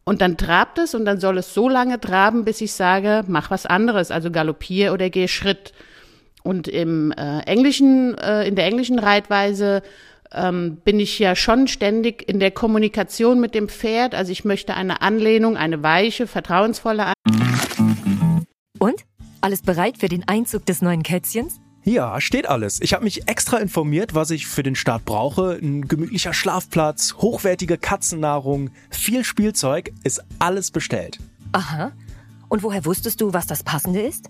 Und 0.04 0.22
dann 0.22 0.38
trabt 0.38 0.78
es 0.78 0.96
und 0.96 1.06
dann 1.06 1.20
soll 1.20 1.38
es 1.38 1.54
so 1.54 1.68
lange 1.68 2.00
traben, 2.00 2.46
bis 2.46 2.62
ich 2.62 2.74
sage, 2.74 3.24
mach 3.28 3.52
was 3.52 3.66
anderes, 3.66 4.10
also 4.12 4.32
galoppier 4.32 4.94
oder 4.94 5.10
geh 5.10 5.28
Schritt. 5.28 5.74
Und 6.44 6.68
im 6.68 7.12
äh, 7.12 7.40
englischen, 7.42 8.18
äh, 8.18 8.48
in 8.48 8.56
der 8.56 8.66
englischen 8.66 9.00
Reitweise 9.00 9.84
ähm, 10.34 10.78
bin 10.84 11.00
ich 11.00 11.20
ja 11.20 11.36
schon 11.36 11.68
ständig 11.68 12.28
in 12.28 12.40
der 12.40 12.52
Kommunikation 12.52 13.40
mit 13.40 13.54
dem 13.54 13.70
Pferd. 13.70 14.16
Also 14.16 14.32
ich 14.32 14.46
möchte 14.46 14.74
eine 14.74 15.02
Anlehnung, 15.02 15.58
eine 15.58 15.84
weiche, 15.84 16.28
vertrauensvolle. 16.28 17.08
An 17.08 18.46
Und? 18.80 19.04
Alles 19.42 19.62
bereit 19.62 19.98
für 19.98 20.08
den 20.08 20.28
Einzug 20.28 20.66
des 20.66 20.82
neuen 20.82 21.04
Kätzchens? 21.04 21.60
Ja, 21.84 22.22
steht 22.22 22.48
alles. 22.48 22.80
Ich 22.80 22.94
habe 22.94 23.04
mich 23.04 23.28
extra 23.28 23.58
informiert, 23.58 24.14
was 24.14 24.30
ich 24.30 24.46
für 24.46 24.62
den 24.62 24.76
Start 24.76 25.04
brauche. 25.04 25.58
Ein 25.60 25.88
gemütlicher 25.88 26.32
Schlafplatz, 26.32 27.16
hochwertige 27.18 27.80
Katzennahrung, 27.80 28.70
viel 28.92 29.24
Spielzeug, 29.24 29.92
ist 30.04 30.24
alles 30.38 30.70
bestellt. 30.70 31.18
Aha. 31.54 31.92
Und 32.50 32.62
woher 32.62 32.86
wusstest 32.86 33.20
du, 33.20 33.34
was 33.34 33.48
das 33.48 33.64
Passende 33.64 34.02
ist? 34.02 34.30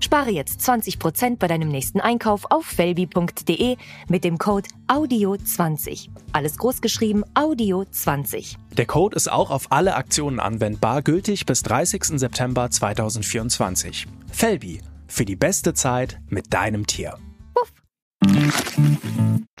Spare 0.00 0.30
jetzt 0.30 0.60
20% 0.60 1.38
bei 1.38 1.46
deinem 1.46 1.68
nächsten 1.68 2.00
Einkauf 2.00 2.46
auf 2.50 2.66
felbi.de 2.66 3.76
mit 4.08 4.24
dem 4.24 4.38
Code 4.38 4.68
AUDIO20. 4.88 6.08
Alles 6.32 6.58
großgeschrieben 6.58 7.24
AUDIO20. 7.34 8.56
Der 8.76 8.86
Code 8.86 9.16
ist 9.16 9.30
auch 9.30 9.50
auf 9.50 9.70
alle 9.70 9.94
Aktionen 9.94 10.40
anwendbar, 10.40 11.02
gültig 11.02 11.46
bis 11.46 11.62
30. 11.62 12.18
September 12.18 12.70
2024. 12.70 14.06
Felbi, 14.30 14.80
für 15.06 15.24
die 15.24 15.36
beste 15.36 15.74
Zeit 15.74 16.20
mit 16.28 16.52
deinem 16.52 16.86
Tier. 16.86 17.18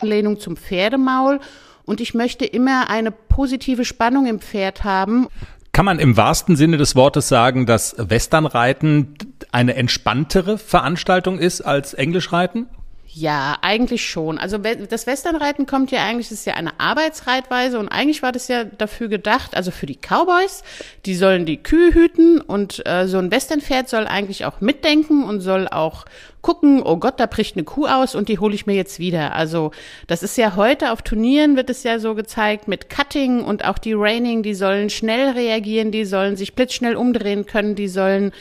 Anlehnung 0.00 0.40
zum 0.40 0.56
Pferdemaul. 0.56 1.40
Und 1.84 2.00
ich 2.00 2.14
möchte 2.14 2.44
immer 2.46 2.88
eine 2.88 3.10
positive 3.10 3.84
Spannung 3.84 4.26
im 4.26 4.40
Pferd 4.40 4.84
haben. 4.84 5.28
Kann 5.74 5.86
man 5.86 5.98
im 5.98 6.16
wahrsten 6.16 6.54
Sinne 6.54 6.76
des 6.76 6.94
Wortes 6.94 7.26
sagen, 7.26 7.66
dass 7.66 7.96
Westernreiten 7.98 9.18
eine 9.50 9.74
entspanntere 9.74 10.56
Veranstaltung 10.56 11.40
ist 11.40 11.62
als 11.62 11.94
Englischreiten? 11.94 12.68
Ja, 13.16 13.58
eigentlich 13.62 14.04
schon. 14.04 14.38
Also 14.38 14.58
das 14.58 15.06
Westernreiten 15.06 15.66
kommt 15.66 15.92
ja 15.92 16.04
eigentlich, 16.04 16.30
das 16.30 16.40
ist 16.40 16.46
ja 16.46 16.54
eine 16.54 16.80
Arbeitsreitweise 16.80 17.78
und 17.78 17.88
eigentlich 17.88 18.22
war 18.22 18.32
das 18.32 18.48
ja 18.48 18.64
dafür 18.64 19.06
gedacht, 19.06 19.56
also 19.56 19.70
für 19.70 19.86
die 19.86 19.94
Cowboys, 19.94 20.64
die 21.06 21.14
sollen 21.14 21.46
die 21.46 21.62
Kühe 21.62 21.94
hüten 21.94 22.40
und 22.40 22.84
äh, 22.86 23.06
so 23.06 23.18
ein 23.18 23.30
Westernpferd 23.30 23.88
soll 23.88 24.08
eigentlich 24.08 24.44
auch 24.46 24.60
mitdenken 24.60 25.22
und 25.22 25.42
soll 25.42 25.68
auch 25.68 26.06
gucken, 26.42 26.82
oh 26.82 26.96
Gott, 26.96 27.20
da 27.20 27.26
bricht 27.26 27.54
eine 27.54 27.62
Kuh 27.62 27.86
aus 27.86 28.16
und 28.16 28.28
die 28.28 28.40
hole 28.40 28.54
ich 28.54 28.66
mir 28.66 28.74
jetzt 28.74 28.98
wieder. 28.98 29.36
Also 29.36 29.70
das 30.08 30.24
ist 30.24 30.36
ja 30.36 30.56
heute 30.56 30.90
auf 30.90 31.02
Turnieren 31.02 31.54
wird 31.54 31.70
es 31.70 31.84
ja 31.84 32.00
so 32.00 32.16
gezeigt 32.16 32.66
mit 32.66 32.90
Cutting 32.90 33.44
und 33.44 33.64
auch 33.64 33.78
die 33.78 33.94
Raining, 33.94 34.42
die 34.42 34.54
sollen 34.54 34.90
schnell 34.90 35.30
reagieren, 35.30 35.92
die 35.92 36.04
sollen 36.04 36.34
sich 36.34 36.54
blitzschnell 36.54 36.96
umdrehen 36.96 37.46
können, 37.46 37.76
die 37.76 37.88
sollen 37.88 38.32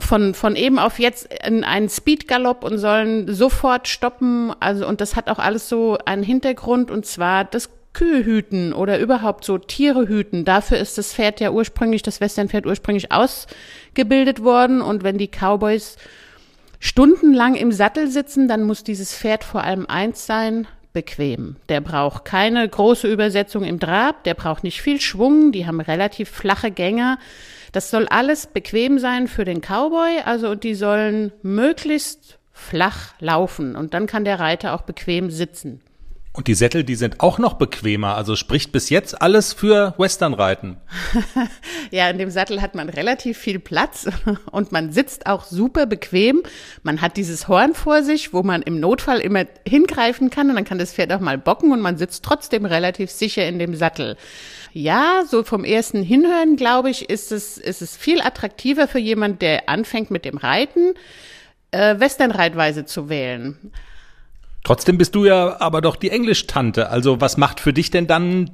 von, 0.00 0.34
von 0.34 0.56
eben 0.56 0.78
auf 0.78 0.98
jetzt 0.98 1.28
in 1.46 1.64
einen 1.64 1.88
Speedgalopp 1.88 2.64
und 2.64 2.78
sollen 2.78 3.32
sofort 3.32 3.88
stoppen. 3.88 4.52
Also, 4.60 4.86
und 4.86 5.00
das 5.00 5.16
hat 5.16 5.28
auch 5.28 5.38
alles 5.38 5.68
so 5.68 5.98
einen 6.04 6.22
Hintergrund 6.22 6.90
und 6.90 7.06
zwar 7.06 7.44
das 7.44 7.70
Kühe 7.92 8.24
hüten 8.24 8.74
oder 8.74 8.98
überhaupt 8.98 9.44
so 9.44 9.56
Tiere 9.56 10.06
hüten. 10.06 10.44
Dafür 10.44 10.78
ist 10.78 10.98
das 10.98 11.14
Pferd 11.14 11.40
ja 11.40 11.50
ursprünglich, 11.50 12.02
das 12.02 12.20
Westernpferd 12.20 12.66
ursprünglich 12.66 13.10
ausgebildet 13.10 14.42
worden. 14.42 14.82
Und 14.82 15.02
wenn 15.02 15.16
die 15.16 15.28
Cowboys 15.28 15.96
stundenlang 16.78 17.54
im 17.54 17.72
Sattel 17.72 18.08
sitzen, 18.08 18.48
dann 18.48 18.64
muss 18.64 18.84
dieses 18.84 19.16
Pferd 19.16 19.44
vor 19.44 19.64
allem 19.64 19.86
eins 19.86 20.26
sein, 20.26 20.66
bequem. 20.96 21.56
Der 21.68 21.82
braucht 21.82 22.24
keine 22.24 22.66
große 22.66 23.06
Übersetzung 23.06 23.64
im 23.64 23.78
Trab, 23.78 24.24
der 24.24 24.32
braucht 24.32 24.64
nicht 24.64 24.80
viel 24.80 24.98
Schwung, 24.98 25.52
die 25.52 25.66
haben 25.66 25.82
relativ 25.82 26.30
flache 26.30 26.70
Gänge. 26.70 27.18
Das 27.72 27.90
soll 27.90 28.08
alles 28.08 28.46
bequem 28.46 28.98
sein 28.98 29.28
für 29.28 29.44
den 29.44 29.60
Cowboy, 29.60 30.22
also 30.24 30.54
die 30.54 30.74
sollen 30.74 31.32
möglichst 31.42 32.38
flach 32.54 33.12
laufen 33.20 33.76
und 33.76 33.92
dann 33.92 34.06
kann 34.06 34.24
der 34.24 34.40
Reiter 34.40 34.72
auch 34.72 34.82
bequem 34.82 35.30
sitzen. 35.30 35.82
Und 36.36 36.48
die 36.48 36.54
Sättel, 36.54 36.84
die 36.84 36.96
sind 36.96 37.20
auch 37.20 37.38
noch 37.38 37.54
bequemer, 37.54 38.14
also 38.14 38.36
spricht 38.36 38.70
bis 38.70 38.90
jetzt 38.90 39.22
alles 39.22 39.54
für 39.54 39.94
Westernreiten. 39.96 40.76
ja, 41.90 42.10
in 42.10 42.18
dem 42.18 42.28
Sattel 42.28 42.60
hat 42.60 42.74
man 42.74 42.90
relativ 42.90 43.38
viel 43.38 43.58
Platz 43.58 44.06
und 44.50 44.70
man 44.70 44.92
sitzt 44.92 45.26
auch 45.26 45.44
super 45.44 45.86
bequem. 45.86 46.42
Man 46.82 47.00
hat 47.00 47.16
dieses 47.16 47.48
Horn 47.48 47.72
vor 47.72 48.02
sich, 48.02 48.34
wo 48.34 48.42
man 48.42 48.60
im 48.60 48.78
Notfall 48.78 49.20
immer 49.20 49.46
hingreifen 49.66 50.28
kann 50.28 50.50
und 50.50 50.56
dann 50.56 50.66
kann 50.66 50.78
das 50.78 50.92
Pferd 50.92 51.10
auch 51.10 51.20
mal 51.20 51.38
bocken 51.38 51.72
und 51.72 51.80
man 51.80 51.96
sitzt 51.96 52.22
trotzdem 52.22 52.66
relativ 52.66 53.10
sicher 53.10 53.48
in 53.48 53.58
dem 53.58 53.74
Sattel. 53.74 54.18
Ja, 54.74 55.22
so 55.26 55.42
vom 55.42 55.64
ersten 55.64 56.02
Hinhören, 56.02 56.56
glaube 56.56 56.90
ich, 56.90 57.08
ist 57.08 57.32
es, 57.32 57.56
ist 57.56 57.80
es 57.80 57.96
viel 57.96 58.20
attraktiver 58.20 58.88
für 58.88 58.98
jemand, 58.98 59.40
der 59.40 59.70
anfängt 59.70 60.10
mit 60.10 60.26
dem 60.26 60.36
Reiten, 60.36 60.92
äh, 61.70 61.98
Westernreitweise 61.98 62.84
zu 62.84 63.08
wählen. 63.08 63.72
Trotzdem 64.66 64.98
bist 64.98 65.14
du 65.14 65.24
ja 65.24 65.60
aber 65.60 65.80
doch 65.80 65.94
die 65.94 66.10
Englisch-Tante. 66.10 66.90
Also 66.90 67.20
was 67.20 67.36
macht 67.36 67.60
für 67.60 67.72
dich 67.72 67.92
denn 67.92 68.08
dann 68.08 68.50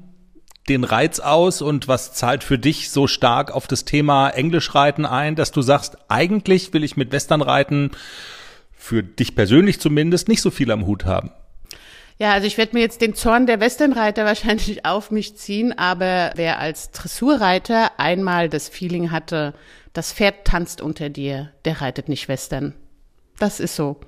den 0.69 0.85
Reiz 0.85 1.21
aus 1.21 1.63
und 1.63 1.89
was 1.89 2.13
zahlt 2.13 2.45
für 2.45 2.59
dich 2.59 2.91
so 2.91 3.07
stark 3.07 3.51
auf 3.51 3.67
das 3.67 3.87
Thema 3.87 4.29
Englischreiten 4.29 5.07
ein, 5.07 5.37
dass 5.37 5.53
du 5.53 5.63
sagst, 5.63 5.97
eigentlich 6.09 6.75
will 6.75 6.85
ich 6.85 6.99
mit 6.99 7.13
Westernreiten 7.13 7.93
für 8.75 9.03
dich 9.03 9.35
persönlich 9.35 9.81
zumindest 9.81 10.29
nicht 10.29 10.43
so 10.43 10.51
viel 10.51 10.71
am 10.71 10.85
Hut 10.85 11.07
haben? 11.07 11.31
Ja, 12.19 12.33
also 12.35 12.47
ich 12.47 12.59
werde 12.59 12.75
mir 12.75 12.83
jetzt 12.83 13.01
den 13.01 13.15
Zorn 13.15 13.47
der 13.47 13.59
Westernreiter 13.59 14.25
wahrscheinlich 14.27 14.85
auf 14.85 15.11
mich 15.13 15.39
ziehen, 15.39 15.73
aber 15.73 16.33
wer 16.35 16.59
als 16.59 16.91
Dressurreiter 16.91 17.99
einmal 17.99 18.51
das 18.51 18.69
Feeling 18.69 19.13
hatte, 19.13 19.55
das 19.95 20.13
Pferd 20.13 20.45
tanzt 20.45 20.83
unter 20.83 21.09
dir, 21.09 21.53
der 21.65 21.81
reitet 21.81 22.11
nicht 22.11 22.29
Western. 22.29 22.75
Das 23.39 23.61
ist 23.61 23.77
so. 23.77 23.99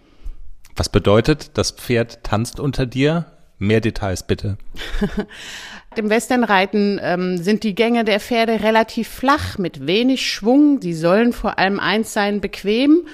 Was 0.76 0.88
bedeutet, 0.88 1.56
das 1.56 1.70
Pferd 1.70 2.24
tanzt 2.24 2.58
unter 2.58 2.86
dir? 2.86 3.26
Mehr 3.58 3.80
Details 3.80 4.26
bitte. 4.26 4.58
Im 5.96 6.10
Westernreiten 6.10 7.00
ähm, 7.02 7.38
sind 7.38 7.62
die 7.62 7.76
Gänge 7.76 8.04
der 8.04 8.18
Pferde 8.18 8.62
relativ 8.62 9.08
flach, 9.08 9.58
mit 9.58 9.86
wenig 9.86 10.28
Schwung. 10.28 10.80
Die 10.80 10.94
sollen 10.94 11.32
vor 11.32 11.58
allem 11.58 11.78
eins 11.78 12.12
sein, 12.12 12.40
bequem. 12.40 13.06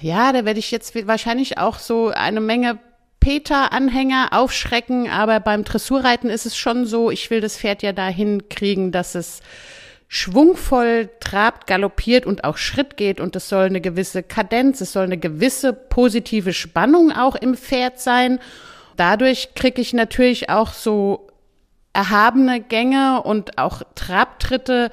Ja, 0.00 0.32
da 0.32 0.44
werde 0.44 0.58
ich 0.58 0.70
jetzt 0.70 0.94
wahrscheinlich 1.06 1.56
auch 1.56 1.78
so 1.78 2.08
eine 2.08 2.42
Menge 2.42 2.78
Peter-Anhänger 3.20 4.28
aufschrecken, 4.32 5.08
aber 5.08 5.40
beim 5.40 5.64
Dressurreiten 5.64 6.28
ist 6.28 6.46
es 6.46 6.56
schon 6.56 6.86
so, 6.86 7.10
ich 7.10 7.30
will 7.30 7.40
das 7.40 7.56
Pferd 7.56 7.82
ja 7.82 7.92
dahin 7.92 8.48
kriegen, 8.48 8.92
dass 8.92 9.14
es 9.14 9.40
schwungvoll 10.08 11.10
trabt, 11.20 11.66
galoppiert 11.66 12.26
und 12.26 12.44
auch 12.44 12.56
Schritt 12.56 12.96
geht 12.96 13.20
und 13.20 13.34
es 13.34 13.48
soll 13.48 13.64
eine 13.66 13.80
gewisse 13.80 14.22
Kadenz, 14.22 14.80
es 14.80 14.92
soll 14.92 15.04
eine 15.04 15.18
gewisse 15.18 15.72
positive 15.72 16.52
Spannung 16.52 17.12
auch 17.12 17.34
im 17.34 17.56
Pferd 17.56 18.00
sein. 18.00 18.38
Dadurch 18.96 19.54
kriege 19.54 19.80
ich 19.80 19.92
natürlich 19.92 20.48
auch 20.48 20.72
so 20.72 21.26
erhabene 21.92 22.60
Gänge 22.60 23.22
und 23.22 23.58
auch 23.58 23.82
Trabtritte, 23.94 24.90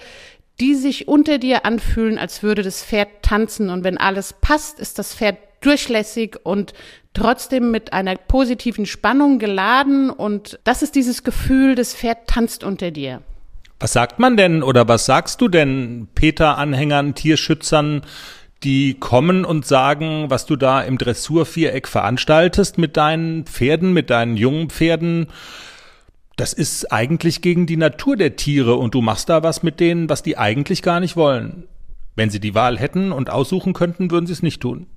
die 0.60 0.75
sich 0.75 1.08
unter 1.08 1.38
dir 1.38 1.65
anfühlen, 1.65 2.17
als 2.17 2.43
würde 2.43 2.63
das 2.63 2.84
Pferd 2.84 3.10
tanzen. 3.22 3.70
Und 3.70 3.84
wenn 3.84 3.98
alles 3.98 4.34
passt, 4.34 4.79
ist 4.79 5.00
das 5.00 5.13
Pferd 5.13 5.38
durchlässig 5.62 6.38
und 6.43 6.74
trotzdem 7.13 7.72
mit 7.72 7.93
einer 7.93 8.15
positiven 8.15 8.86
Spannung 8.86 9.39
geladen. 9.39 10.10
Und 10.10 10.60
das 10.63 10.82
ist 10.82 10.96
dieses 10.96 11.24
Gefühl, 11.24 11.75
das 11.75 11.93
Pferd 11.93 12.27
tanzt 12.27 12.63
unter 12.63 12.91
dir. 12.91 13.22
Was 13.84 13.92
sagt 13.92 14.18
man 14.18 14.38
denn 14.38 14.63
oder 14.63 14.88
was 14.88 15.06
sagst 15.06 15.42
du 15.42 15.50
denn 15.50 16.08
Peter-Anhängern, 16.16 17.16
Tierschützern, 17.16 18.04
die 18.63 18.94
kommen 18.94 19.44
und 19.44 19.66
sagen, 19.66 20.30
was 20.30 20.46
du 20.46 20.56
da 20.56 20.82
im 20.82 20.98
Dressurviereck 20.98 21.90
veranstaltest 21.90 22.78
mit 22.78 22.96
deinen 22.96 23.44
Pferden, 23.44 23.92
mit 23.92 24.10
deinen 24.10 24.38
jungen 24.38 24.70
Pferden, 24.70 25.28
das 26.38 26.54
ist 26.54 26.94
eigentlich 26.94 27.42
gegen 27.42 27.66
die 27.66 27.75
Natur 27.75 28.16
der 28.16 28.38
Tiere 28.38 28.75
und 28.75 28.96
du 28.96 29.02
machst 29.02 29.28
da 29.28 29.44
was 29.44 29.63
mit 29.63 29.82
denen, 29.82 30.08
was 30.08 30.24
die 30.24 30.38
eigentlich 30.38 30.82
gar 30.82 31.02
nicht 31.02 31.18
wollen. 31.18 31.68
Wenn 32.16 32.30
sie 32.30 32.40
die 32.40 32.56
Wahl 32.56 32.80
hätten 32.80 33.12
und 33.12 33.30
aussuchen 33.30 33.74
könnten, 33.74 34.12
würden 34.12 34.28
sie 34.28 34.34
es 34.34 34.44
nicht 34.44 34.62
tun. 34.62 34.88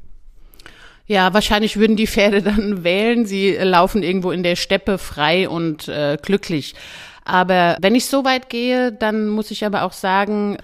Ja, 1.06 1.34
wahrscheinlich 1.34 1.76
würden 1.76 1.96
die 1.96 2.06
Pferde 2.06 2.40
dann 2.40 2.84
wählen. 2.84 3.26
Sie 3.26 3.50
laufen 3.50 4.04
irgendwo 4.04 4.30
in 4.30 4.44
der 4.44 4.54
Steppe 4.54 4.96
frei 4.96 5.48
und 5.48 5.88
äh, 5.88 6.18
glücklich. 6.22 6.76
Aber 7.26 7.76
wenn 7.80 7.94
ich 7.94 8.06
so 8.06 8.24
weit 8.24 8.48
gehe, 8.48 8.92
dann 8.92 9.28
muss 9.28 9.50
ich 9.50 9.64
aber 9.66 9.82
auch 9.82 9.92
sagen, 9.92 10.56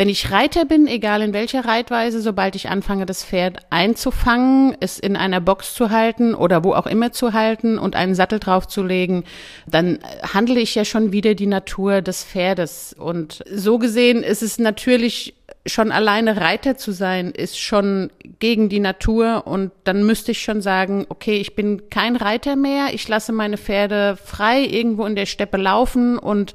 wenn 0.00 0.08
ich 0.08 0.30
Reiter 0.30 0.64
bin, 0.64 0.86
egal 0.86 1.22
in 1.22 1.32
welcher 1.32 1.64
Reitweise, 1.64 2.22
sobald 2.22 2.54
ich 2.54 2.68
anfange, 2.68 3.04
das 3.04 3.24
Pferd 3.24 3.58
einzufangen, 3.70 4.76
es 4.78 5.00
in 5.00 5.16
einer 5.16 5.40
Box 5.40 5.74
zu 5.74 5.90
halten 5.90 6.36
oder 6.36 6.62
wo 6.62 6.72
auch 6.74 6.86
immer 6.86 7.10
zu 7.10 7.32
halten 7.32 7.80
und 7.80 7.96
einen 7.96 8.14
Sattel 8.14 8.38
draufzulegen, 8.38 9.24
dann 9.66 9.98
handle 10.22 10.60
ich 10.60 10.76
ja 10.76 10.84
schon 10.84 11.10
wieder 11.10 11.34
die 11.34 11.48
Natur 11.48 12.00
des 12.00 12.22
Pferdes. 12.22 12.94
Und 12.96 13.42
so 13.52 13.78
gesehen 13.78 14.22
ist 14.22 14.44
es 14.44 14.60
natürlich 14.60 15.34
schon 15.68 15.92
alleine 15.92 16.36
Reiter 16.38 16.76
zu 16.76 16.92
sein, 16.92 17.30
ist 17.30 17.58
schon 17.58 18.10
gegen 18.38 18.68
die 18.68 18.80
Natur 18.80 19.46
und 19.46 19.72
dann 19.84 20.04
müsste 20.04 20.32
ich 20.32 20.42
schon 20.42 20.60
sagen, 20.62 21.06
okay, 21.08 21.36
ich 21.36 21.54
bin 21.54 21.90
kein 21.90 22.16
Reiter 22.16 22.56
mehr, 22.56 22.88
ich 22.92 23.06
lasse 23.08 23.32
meine 23.32 23.58
Pferde 23.58 24.16
frei 24.22 24.64
irgendwo 24.64 25.06
in 25.06 25.16
der 25.16 25.26
Steppe 25.26 25.56
laufen 25.56 26.18
und 26.18 26.54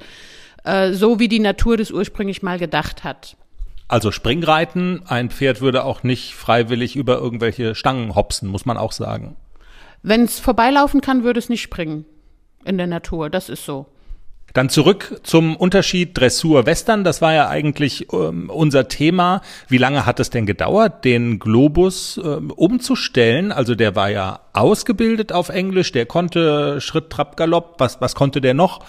äh, 0.63 0.93
so 0.93 1.19
wie 1.19 1.27
die 1.27 1.39
Natur 1.39 1.77
das 1.77 1.91
ursprünglich 1.91 2.41
mal 2.43 2.59
gedacht 2.59 3.03
hat. 3.03 3.37
Also 3.87 4.11
Springreiten, 4.11 5.03
ein 5.07 5.29
Pferd 5.29 5.61
würde 5.61 5.83
auch 5.83 6.03
nicht 6.03 6.33
freiwillig 6.33 6.95
über 6.95 7.17
irgendwelche 7.17 7.75
Stangen 7.75 8.15
hopsen, 8.15 8.49
muss 8.49 8.65
man 8.65 8.77
auch 8.77 8.91
sagen. 8.91 9.35
Wenn 10.01 10.23
es 10.23 10.39
vorbeilaufen 10.39 11.01
kann, 11.01 11.23
würde 11.23 11.39
es 11.39 11.49
nicht 11.49 11.61
springen 11.61 12.05
in 12.65 12.77
der 12.77 12.87
Natur, 12.87 13.29
das 13.29 13.49
ist 13.49 13.65
so. 13.65 13.85
Dann 14.53 14.69
zurück 14.69 15.19
zum 15.23 15.55
Unterschied 15.55 16.15
Dressur-Western. 16.15 17.03
Das 17.03 17.23
war 17.23 17.33
ja 17.33 17.49
eigentlich 17.49 18.13
ähm, 18.13 18.51
unser 18.51 18.87
Thema. 18.87 19.41
Wie 19.67 19.79
lange 19.79 20.05
hat 20.05 20.19
es 20.19 20.29
denn 20.29 20.45
gedauert, 20.45 21.03
den 21.05 21.39
Globus 21.39 22.21
ähm, 22.23 22.51
umzustellen? 22.51 23.51
Also 23.51 23.73
der 23.73 23.95
war 23.95 24.11
ja 24.11 24.41
ausgebildet 24.53 25.31
auf 25.31 25.49
Englisch, 25.49 25.91
der 25.91 26.05
konnte 26.05 26.79
Schritt, 26.81 27.09
Trab, 27.09 27.35
Galopp. 27.35 27.75
Was, 27.79 27.99
was 27.99 28.13
konnte 28.13 28.41
der 28.41 28.53
noch? 28.53 28.85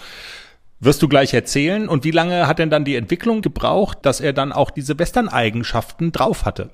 Wirst 0.79 1.01
du 1.01 1.07
gleich 1.07 1.33
erzählen. 1.33 1.89
Und 1.89 2.03
wie 2.03 2.11
lange 2.11 2.45
hat 2.45 2.59
denn 2.59 2.69
dann 2.69 2.85
die 2.85 2.95
Entwicklung 2.95 3.41
gebraucht, 3.41 3.97
dass 4.03 4.21
er 4.21 4.33
dann 4.33 4.51
auch 4.51 4.69
diese 4.69 4.99
Western-Eigenschaften 4.99 6.11
drauf 6.11 6.45
hatte? 6.45 6.69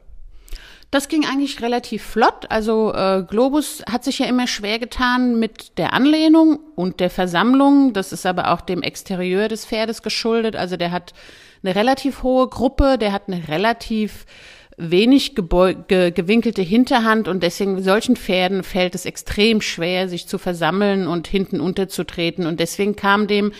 Das 0.91 1.07
ging 1.07 1.25
eigentlich 1.25 1.61
relativ 1.61 2.03
flott. 2.03 2.47
Also 2.49 2.93
äh, 2.93 3.23
Globus 3.25 3.81
hat 3.89 4.03
sich 4.03 4.19
ja 4.19 4.25
immer 4.25 4.45
schwer 4.45 4.77
getan 4.77 5.39
mit 5.39 5.77
der 5.77 5.93
Anlehnung 5.93 6.59
und 6.75 6.99
der 6.99 7.09
Versammlung. 7.09 7.93
Das 7.93 8.11
ist 8.11 8.25
aber 8.25 8.51
auch 8.51 8.59
dem 8.59 8.81
Exterieur 8.81 9.47
des 9.47 9.65
Pferdes 9.65 10.01
geschuldet. 10.01 10.57
Also 10.57 10.75
der 10.75 10.91
hat 10.91 11.13
eine 11.63 11.75
relativ 11.75 12.23
hohe 12.23 12.49
Gruppe, 12.49 12.97
der 12.97 13.13
hat 13.13 13.23
eine 13.27 13.47
relativ 13.47 14.25
wenig 14.75 15.35
ge 15.35 16.11
gewinkelte 16.11 16.61
Hinterhand 16.61 17.27
und 17.27 17.43
deswegen 17.43 17.81
solchen 17.81 18.15
Pferden 18.17 18.63
fällt 18.63 18.95
es 18.95 19.05
extrem 19.05 19.61
schwer, 19.61 20.09
sich 20.09 20.27
zu 20.27 20.37
versammeln 20.37 21.07
und 21.07 21.25
hinten 21.27 21.61
unterzutreten. 21.61 22.45
Und 22.45 22.59
deswegen 22.59 22.97
kam 22.97 23.27
dem 23.27 23.53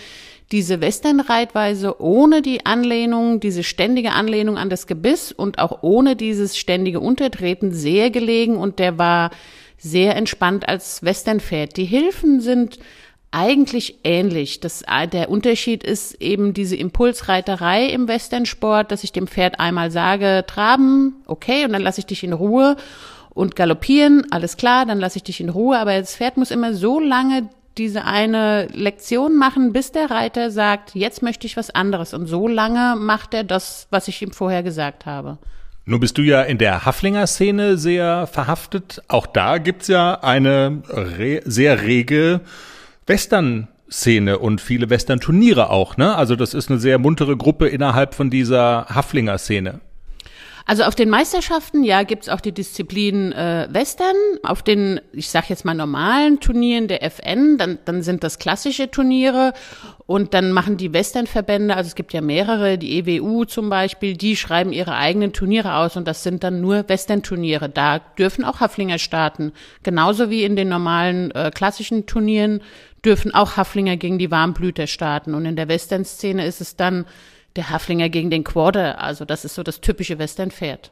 diese 0.52 0.80
Westernreitweise 0.82 2.00
ohne 2.00 2.42
die 2.42 2.66
Anlehnung, 2.66 3.40
diese 3.40 3.64
ständige 3.64 4.12
Anlehnung 4.12 4.58
an 4.58 4.68
das 4.68 4.86
Gebiss 4.86 5.32
und 5.32 5.58
auch 5.58 5.82
ohne 5.82 6.14
dieses 6.14 6.58
ständige 6.58 7.00
Untertreten 7.00 7.72
sehr 7.72 8.10
gelegen 8.10 8.56
und 8.56 8.78
der 8.78 8.98
war 8.98 9.30
sehr 9.78 10.14
entspannt 10.14 10.68
als 10.68 11.02
Westernpferd. 11.02 11.76
Die 11.76 11.86
Hilfen 11.86 12.40
sind 12.40 12.78
eigentlich 13.32 14.00
ähnlich. 14.04 14.60
Das, 14.60 14.84
der 15.12 15.30
Unterschied 15.30 15.82
ist 15.82 16.20
eben 16.20 16.52
diese 16.52 16.76
Impulsreiterei 16.76 17.86
im 17.86 18.06
Westernsport, 18.06 18.92
dass 18.92 19.04
ich 19.04 19.12
dem 19.12 19.26
Pferd 19.26 19.58
einmal 19.58 19.90
sage, 19.90 20.44
traben, 20.46 21.22
okay, 21.26 21.64
und 21.64 21.72
dann 21.72 21.82
lasse 21.82 22.00
ich 22.00 22.06
dich 22.06 22.22
in 22.22 22.34
Ruhe 22.34 22.76
und 23.30 23.56
galoppieren, 23.56 24.26
alles 24.30 24.58
klar, 24.58 24.84
dann 24.84 25.00
lasse 25.00 25.16
ich 25.16 25.22
dich 25.22 25.40
in 25.40 25.48
Ruhe, 25.48 25.78
aber 25.78 25.98
das 25.98 26.16
Pferd 26.16 26.36
muss 26.36 26.50
immer 26.50 26.74
so 26.74 27.00
lange 27.00 27.48
diese 27.78 28.04
eine 28.04 28.66
Lektion 28.72 29.36
machen, 29.36 29.72
bis 29.72 29.92
der 29.92 30.10
Reiter 30.10 30.50
sagt, 30.50 30.94
jetzt 30.94 31.22
möchte 31.22 31.46
ich 31.46 31.56
was 31.56 31.70
anderes. 31.70 32.14
Und 32.14 32.26
so 32.26 32.48
lange 32.48 32.96
macht 32.98 33.34
er 33.34 33.44
das, 33.44 33.86
was 33.90 34.08
ich 34.08 34.20
ihm 34.22 34.32
vorher 34.32 34.62
gesagt 34.62 35.06
habe. 35.06 35.38
Nun 35.84 35.98
bist 35.98 36.16
du 36.16 36.22
ja 36.22 36.42
in 36.42 36.58
der 36.58 36.84
Haflinger-Szene 36.84 37.76
sehr 37.76 38.28
verhaftet. 38.28 39.02
Auch 39.08 39.26
da 39.26 39.58
gibt's 39.58 39.88
ja 39.88 40.14
eine 40.22 40.82
re 40.88 41.40
sehr 41.44 41.82
rege 41.82 42.40
Western-Szene 43.06 44.38
und 44.38 44.60
viele 44.60 44.90
Western-Turniere 44.90 45.70
auch. 45.70 45.96
Ne? 45.96 46.14
Also 46.14 46.36
das 46.36 46.54
ist 46.54 46.70
eine 46.70 46.78
sehr 46.78 46.98
muntere 46.98 47.36
Gruppe 47.36 47.66
innerhalb 47.68 48.14
von 48.14 48.30
dieser 48.30 48.86
Haflinger-Szene. 48.90 49.80
Also 50.64 50.84
auf 50.84 50.94
den 50.94 51.10
Meisterschaften, 51.10 51.82
ja, 51.84 52.02
gibt's 52.04 52.28
auch 52.28 52.40
die 52.40 52.52
Disziplin 52.52 53.32
äh, 53.32 53.68
Western. 53.70 54.14
Auf 54.42 54.62
den, 54.62 55.00
ich 55.12 55.28
sag 55.28 55.50
jetzt 55.50 55.64
mal 55.64 55.74
normalen 55.74 56.40
Turnieren 56.40 56.88
der 56.88 57.02
FN, 57.02 57.58
dann, 57.58 57.78
dann 57.84 58.02
sind 58.02 58.22
das 58.22 58.38
klassische 58.38 58.90
Turniere 58.90 59.52
und 60.06 60.34
dann 60.34 60.52
machen 60.52 60.76
die 60.76 60.92
Westernverbände, 60.92 61.74
also 61.76 61.88
es 61.88 61.94
gibt 61.94 62.12
ja 62.12 62.20
mehrere, 62.20 62.78
die 62.78 62.98
EWU 62.98 63.44
zum 63.44 63.70
Beispiel, 63.70 64.16
die 64.16 64.36
schreiben 64.36 64.72
ihre 64.72 64.94
eigenen 64.94 65.32
Turniere 65.32 65.76
aus 65.76 65.96
und 65.96 66.06
das 66.06 66.22
sind 66.22 66.44
dann 66.44 66.60
nur 66.60 66.88
Western-Turniere. 66.88 67.68
Da 67.68 67.98
dürfen 67.98 68.44
auch 68.44 68.60
Haflinger 68.60 68.98
starten. 68.98 69.52
Genauso 69.82 70.30
wie 70.30 70.44
in 70.44 70.56
den 70.56 70.68
normalen 70.68 71.30
äh, 71.32 71.50
klassischen 71.52 72.06
Turnieren 72.06 72.60
dürfen 73.04 73.34
auch 73.34 73.56
Haflinger 73.56 73.96
gegen 73.96 74.18
die 74.18 74.30
Warmblüter 74.30 74.86
starten. 74.86 75.34
Und 75.34 75.44
in 75.44 75.56
der 75.56 75.68
Western-Szene 75.68 76.46
ist 76.46 76.60
es 76.60 76.76
dann 76.76 77.04
der 77.56 77.70
Haflinger 77.70 78.08
gegen 78.08 78.30
den 78.30 78.44
Quarter. 78.44 79.00
Also 79.00 79.24
das 79.24 79.44
ist 79.44 79.54
so 79.54 79.62
das 79.62 79.80
typische 79.80 80.18
Western-Pferd. 80.18 80.90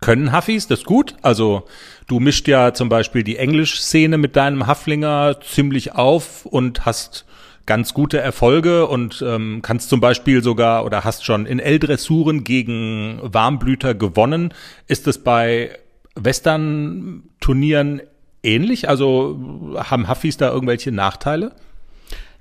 Können 0.00 0.36
Huffis 0.36 0.66
das 0.66 0.82
gut? 0.84 1.14
Also 1.22 1.62
du 2.08 2.18
mischt 2.18 2.48
ja 2.48 2.74
zum 2.74 2.88
Beispiel 2.88 3.22
die 3.22 3.36
Englisch-Szene 3.36 4.18
mit 4.18 4.34
deinem 4.34 4.66
Haflinger 4.66 5.38
ziemlich 5.40 5.94
auf 5.94 6.44
und 6.44 6.84
hast 6.84 7.24
ganz 7.66 7.94
gute 7.94 8.18
Erfolge 8.18 8.88
und 8.88 9.24
ähm, 9.24 9.60
kannst 9.62 9.88
zum 9.88 10.00
Beispiel 10.00 10.42
sogar 10.42 10.84
oder 10.84 11.04
hast 11.04 11.24
schon 11.24 11.46
in 11.46 11.60
L-Dressuren 11.60 12.42
gegen 12.42 13.20
Warmblüter 13.22 13.94
gewonnen. 13.94 14.52
Ist 14.88 15.06
es 15.06 15.18
bei 15.22 15.78
Western-Turnieren 16.16 18.02
ähnlich? 18.42 18.88
Also 18.88 19.38
haben 19.76 20.08
Huffis 20.08 20.36
da 20.36 20.50
irgendwelche 20.50 20.90
Nachteile? 20.90 21.52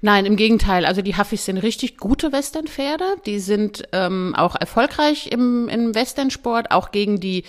Nein, 0.01 0.25
im 0.25 0.35
Gegenteil. 0.35 0.85
Also 0.85 1.01
die 1.01 1.15
Huffis 1.15 1.45
sind 1.45 1.57
richtig 1.57 1.97
gute 1.97 2.31
Westernpferde. 2.31 3.17
Die 3.25 3.39
sind 3.39 3.83
ähm, 3.91 4.33
auch 4.35 4.55
erfolgreich 4.55 5.27
im, 5.31 5.69
im 5.69 5.93
Westernsport, 5.93 6.71
auch 6.71 6.91
gegen 6.91 7.19
die 7.19 7.43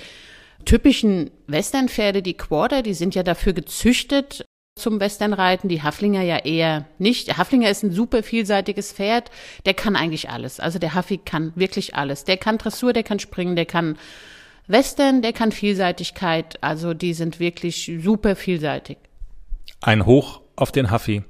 typischen 0.65 1.31
Westernpferde, 1.47 2.23
die 2.23 2.35
Quarter, 2.35 2.83
die 2.83 2.95
sind 2.95 3.15
ja 3.15 3.23
dafür 3.23 3.53
gezüchtet 3.53 4.45
zum 4.75 5.01
Westernreiten, 5.01 5.69
die 5.69 5.83
Haflinger 5.83 6.23
ja 6.23 6.39
eher 6.39 6.87
nicht. 6.99 7.29
Der 7.29 7.37
Haflinger 7.37 7.69
ist 7.69 7.83
ein 7.83 7.93
super 7.93 8.23
vielseitiges 8.23 8.93
Pferd, 8.93 9.31
der 9.67 9.75
kann 9.75 9.97
eigentlich 9.97 10.31
alles. 10.31 10.61
Also 10.61 10.79
der 10.79 10.95
Haffi 10.95 11.19
kann 11.19 11.53
wirklich 11.57 11.95
alles. 11.95 12.25
Der 12.25 12.37
kann 12.37 12.59
Dressur, 12.59 12.93
der 12.93 13.03
kann 13.03 13.19
springen, 13.19 13.57
der 13.57 13.67
kann 13.67 13.99
Western, 14.67 15.21
der 15.21 15.33
kann 15.33 15.53
Vielseitigkeit. 15.53 16.63
Also 16.63 16.95
die 16.95 17.13
sind 17.13 17.39
wirklich 17.39 17.93
super 18.01 18.35
vielseitig. 18.35 18.99
Ein 19.81 20.07
Hoch 20.07 20.41
auf 20.57 20.73
den 20.73 20.91
Haffi. 20.91 21.25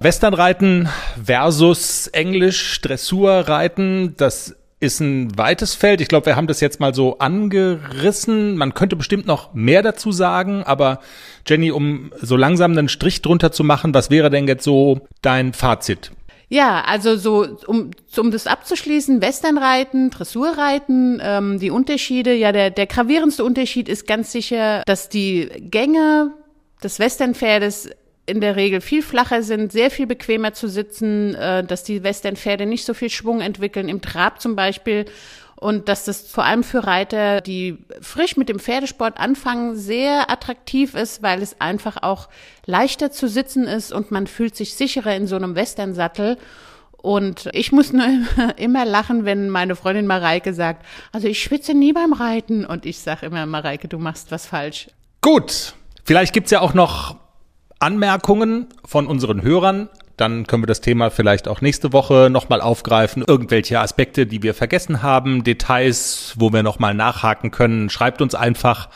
Westernreiten 0.00 0.88
versus 1.22 2.06
Englisch 2.08 2.80
Dressurreiten, 2.80 4.14
das 4.16 4.54
ist 4.80 5.00
ein 5.00 5.36
weites 5.36 5.74
Feld. 5.74 6.00
Ich 6.00 6.06
glaube, 6.06 6.26
wir 6.26 6.36
haben 6.36 6.46
das 6.46 6.60
jetzt 6.60 6.78
mal 6.78 6.94
so 6.94 7.18
angerissen. 7.18 8.56
Man 8.56 8.74
könnte 8.74 8.94
bestimmt 8.94 9.26
noch 9.26 9.52
mehr 9.54 9.82
dazu 9.82 10.12
sagen, 10.12 10.62
aber 10.62 11.00
Jenny, 11.46 11.72
um 11.72 12.12
so 12.20 12.36
langsam 12.36 12.72
einen 12.72 12.88
Strich 12.88 13.22
drunter 13.22 13.50
zu 13.50 13.64
machen, 13.64 13.92
was 13.92 14.08
wäre 14.08 14.30
denn 14.30 14.46
jetzt 14.46 14.62
so 14.62 15.00
dein 15.20 15.52
Fazit? 15.52 16.12
Ja, 16.48 16.82
also 16.86 17.16
so, 17.16 17.46
um, 17.66 17.90
um 18.16 18.30
das 18.30 18.46
abzuschließen, 18.46 19.20
Westernreiten, 19.20 20.10
Dressurreiten, 20.10 21.20
ähm, 21.22 21.58
die 21.58 21.70
Unterschiede, 21.70 22.32
ja, 22.34 22.52
der, 22.52 22.70
der 22.70 22.86
gravierendste 22.86 23.44
Unterschied 23.44 23.88
ist 23.88 24.06
ganz 24.06 24.30
sicher, 24.32 24.82
dass 24.86 25.08
die 25.08 25.48
Gänge 25.58 26.30
des 26.82 27.00
Westernpferdes 27.00 27.90
in 28.28 28.40
der 28.40 28.56
Regel 28.56 28.80
viel 28.80 29.02
flacher 29.02 29.42
sind, 29.42 29.72
sehr 29.72 29.90
viel 29.90 30.06
bequemer 30.06 30.52
zu 30.52 30.68
sitzen, 30.68 31.34
äh, 31.34 31.64
dass 31.64 31.82
die 31.82 32.02
Westernpferde 32.02 32.66
nicht 32.66 32.84
so 32.84 32.94
viel 32.94 33.10
Schwung 33.10 33.40
entwickeln, 33.40 33.88
im 33.88 34.02
Trab 34.02 34.40
zum 34.40 34.54
Beispiel. 34.54 35.06
Und 35.56 35.88
dass 35.88 36.04
das 36.04 36.20
vor 36.22 36.44
allem 36.44 36.62
für 36.62 36.86
Reiter, 36.86 37.40
die 37.40 37.78
frisch 38.00 38.36
mit 38.36 38.48
dem 38.48 38.60
Pferdesport 38.60 39.18
anfangen, 39.18 39.74
sehr 39.74 40.30
attraktiv 40.30 40.94
ist, 40.94 41.22
weil 41.22 41.42
es 41.42 41.60
einfach 41.60 42.02
auch 42.02 42.28
leichter 42.64 43.10
zu 43.10 43.28
sitzen 43.28 43.64
ist 43.64 43.92
und 43.92 44.12
man 44.12 44.28
fühlt 44.28 44.54
sich 44.54 44.74
sicherer 44.74 45.16
in 45.16 45.26
so 45.26 45.34
einem 45.34 45.56
Westernsattel. 45.56 46.36
Und 46.92 47.48
ich 47.52 47.72
muss 47.72 47.92
nur 47.92 48.06
immer 48.56 48.84
lachen, 48.84 49.24
wenn 49.24 49.50
meine 49.50 49.74
Freundin 49.74 50.06
Mareike 50.06 50.52
sagt, 50.54 50.84
also 51.12 51.26
ich 51.26 51.42
schwitze 51.42 51.74
nie 51.74 51.92
beim 51.92 52.12
Reiten. 52.12 52.64
Und 52.64 52.86
ich 52.86 52.98
sage 52.98 53.26
immer, 53.26 53.44
Mareike, 53.46 53.88
du 53.88 53.98
machst 53.98 54.30
was 54.30 54.46
falsch. 54.46 54.88
Gut. 55.22 55.74
Vielleicht 56.04 56.32
gibt's 56.32 56.50
ja 56.50 56.60
auch 56.60 56.74
noch 56.74 57.16
Anmerkungen 57.80 58.66
von 58.84 59.06
unseren 59.06 59.42
Hörern. 59.42 59.88
Dann 60.16 60.46
können 60.48 60.64
wir 60.64 60.66
das 60.66 60.80
Thema 60.80 61.10
vielleicht 61.10 61.46
auch 61.46 61.60
nächste 61.60 61.92
Woche 61.92 62.28
nochmal 62.30 62.60
aufgreifen. 62.60 63.24
Irgendwelche 63.26 63.78
Aspekte, 63.78 64.26
die 64.26 64.42
wir 64.42 64.52
vergessen 64.52 65.02
haben, 65.02 65.44
Details, 65.44 66.34
wo 66.36 66.52
wir 66.52 66.64
nochmal 66.64 66.94
nachhaken 66.94 67.50
können. 67.52 67.88
Schreibt 67.88 68.20
uns 68.20 68.34
einfach. 68.34 68.88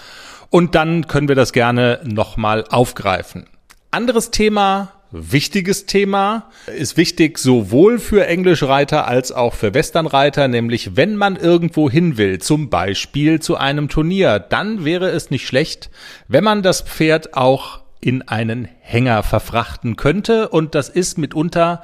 und 0.50 0.74
dann 0.74 1.06
können 1.06 1.28
wir 1.28 1.34
das 1.34 1.52
gerne 1.52 2.00
nochmal 2.04 2.64
aufgreifen. 2.68 3.46
Anderes 3.90 4.30
Thema, 4.30 4.92
wichtiges 5.10 5.86
Thema, 5.86 6.50
ist 6.76 6.96
wichtig 6.96 7.38
sowohl 7.38 7.98
für 7.98 8.26
Englischreiter 8.26 9.06
als 9.08 9.32
auch 9.32 9.54
für 9.54 9.74
Westernreiter, 9.74 10.48
nämlich 10.48 10.96
wenn 10.96 11.16
man 11.16 11.36
irgendwo 11.36 11.88
hin 11.88 12.18
will, 12.18 12.38
zum 12.38 12.68
Beispiel 12.68 13.40
zu 13.40 13.56
einem 13.56 13.88
Turnier, 13.88 14.40
dann 14.40 14.84
wäre 14.84 15.08
es 15.08 15.30
nicht 15.30 15.46
schlecht, 15.46 15.90
wenn 16.28 16.44
man 16.44 16.62
das 16.62 16.82
Pferd 16.82 17.34
auch 17.34 17.81
in 18.02 18.22
einen 18.22 18.68
Hänger 18.80 19.22
verfrachten 19.22 19.96
könnte 19.96 20.48
und 20.48 20.74
das 20.74 20.88
ist 20.90 21.16
mitunter 21.16 21.82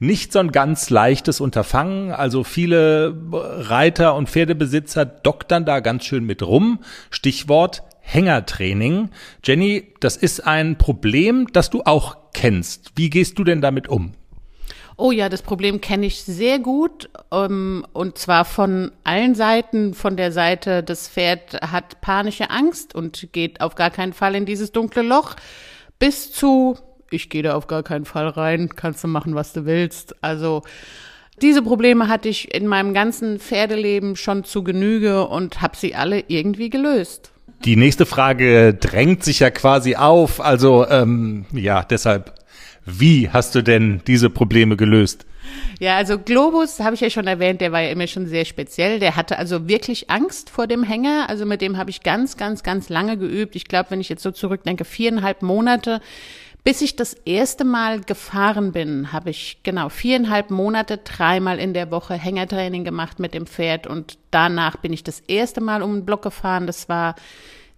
nicht 0.00 0.32
so 0.32 0.40
ein 0.40 0.50
ganz 0.50 0.90
leichtes 0.90 1.40
Unterfangen. 1.40 2.10
Also 2.10 2.42
viele 2.42 3.16
Reiter 3.30 4.16
und 4.16 4.28
Pferdebesitzer 4.28 5.04
doktern 5.04 5.64
da 5.64 5.78
ganz 5.78 6.04
schön 6.04 6.24
mit 6.24 6.42
rum. 6.42 6.80
Stichwort 7.10 7.84
Hängertraining. 8.00 9.10
Jenny, 9.44 9.94
das 10.00 10.16
ist 10.16 10.44
ein 10.44 10.76
Problem, 10.76 11.46
das 11.52 11.70
du 11.70 11.82
auch 11.84 12.16
kennst. 12.34 12.90
Wie 12.96 13.10
gehst 13.10 13.38
du 13.38 13.44
denn 13.44 13.60
damit 13.60 13.86
um? 13.86 14.14
Oh 14.96 15.10
ja, 15.10 15.28
das 15.28 15.42
Problem 15.42 15.80
kenne 15.80 16.06
ich 16.06 16.22
sehr 16.22 16.58
gut 16.58 17.08
ähm, 17.32 17.86
und 17.92 18.18
zwar 18.18 18.44
von 18.44 18.92
allen 19.04 19.34
Seiten. 19.34 19.94
Von 19.94 20.16
der 20.16 20.32
Seite, 20.32 20.82
das 20.82 21.08
Pferd 21.08 21.54
hat 21.62 22.00
panische 22.00 22.50
Angst 22.50 22.94
und 22.94 23.28
geht 23.32 23.60
auf 23.60 23.74
gar 23.74 23.90
keinen 23.90 24.12
Fall 24.12 24.34
in 24.34 24.46
dieses 24.46 24.72
dunkle 24.72 25.02
Loch, 25.02 25.36
bis 25.98 26.32
zu, 26.32 26.76
ich 27.10 27.30
gehe 27.30 27.42
da 27.42 27.54
auf 27.54 27.66
gar 27.66 27.82
keinen 27.82 28.04
Fall 28.04 28.28
rein, 28.28 28.70
kannst 28.76 29.02
du 29.04 29.08
machen, 29.08 29.34
was 29.34 29.52
du 29.52 29.64
willst. 29.64 30.14
Also 30.22 30.62
diese 31.40 31.62
Probleme 31.62 32.08
hatte 32.08 32.28
ich 32.28 32.54
in 32.54 32.66
meinem 32.66 32.92
ganzen 32.94 33.40
Pferdeleben 33.40 34.16
schon 34.16 34.44
zu 34.44 34.62
Genüge 34.62 35.26
und 35.26 35.62
habe 35.62 35.76
sie 35.76 35.94
alle 35.94 36.24
irgendwie 36.28 36.70
gelöst. 36.70 37.32
Die 37.64 37.76
nächste 37.76 38.06
Frage 38.06 38.74
drängt 38.74 39.24
sich 39.24 39.40
ja 39.40 39.50
quasi 39.50 39.96
auf. 39.96 40.40
Also 40.40 40.86
ähm, 40.88 41.46
ja, 41.52 41.82
deshalb, 41.84 42.34
wie 42.84 43.30
hast 43.30 43.54
du 43.54 43.62
denn 43.62 44.02
diese 44.06 44.30
Probleme 44.30 44.76
gelöst? 44.76 45.26
Ja, 45.80 45.96
also 45.96 46.18
Globus, 46.18 46.80
habe 46.80 46.94
ich 46.94 47.00
ja 47.00 47.10
schon 47.10 47.26
erwähnt, 47.26 47.60
der 47.60 47.72
war 47.72 47.80
ja 47.80 47.90
immer 47.90 48.06
schon 48.06 48.26
sehr 48.26 48.44
speziell. 48.44 49.00
Der 49.00 49.16
hatte 49.16 49.38
also 49.38 49.68
wirklich 49.68 50.10
Angst 50.10 50.50
vor 50.50 50.66
dem 50.66 50.82
Hänger. 50.82 51.28
Also 51.28 51.46
mit 51.46 51.60
dem 51.60 51.76
habe 51.76 51.90
ich 51.90 52.02
ganz, 52.02 52.36
ganz, 52.36 52.62
ganz 52.62 52.88
lange 52.88 53.16
geübt. 53.16 53.56
Ich 53.56 53.66
glaube, 53.66 53.90
wenn 53.90 54.00
ich 54.00 54.08
jetzt 54.08 54.22
so 54.22 54.30
zurückdenke, 54.30 54.84
viereinhalb 54.84 55.42
Monate. 55.42 56.00
Bis 56.64 56.80
ich 56.80 56.94
das 56.94 57.14
erste 57.24 57.64
Mal 57.64 58.02
gefahren 58.02 58.70
bin, 58.70 59.12
habe 59.12 59.30
ich 59.30 59.58
genau 59.64 59.88
viereinhalb 59.88 60.50
Monate 60.50 60.98
dreimal 60.98 61.58
in 61.58 61.74
der 61.74 61.90
Woche 61.90 62.14
Hängertraining 62.14 62.84
gemacht 62.84 63.18
mit 63.18 63.34
dem 63.34 63.46
Pferd 63.46 63.88
und 63.88 64.16
danach 64.30 64.76
bin 64.76 64.92
ich 64.92 65.02
das 65.02 65.18
erste 65.26 65.60
Mal 65.60 65.82
um 65.82 65.92
den 65.96 66.04
Block 66.06 66.22
gefahren. 66.22 66.68
Das 66.68 66.88
war 66.88 67.16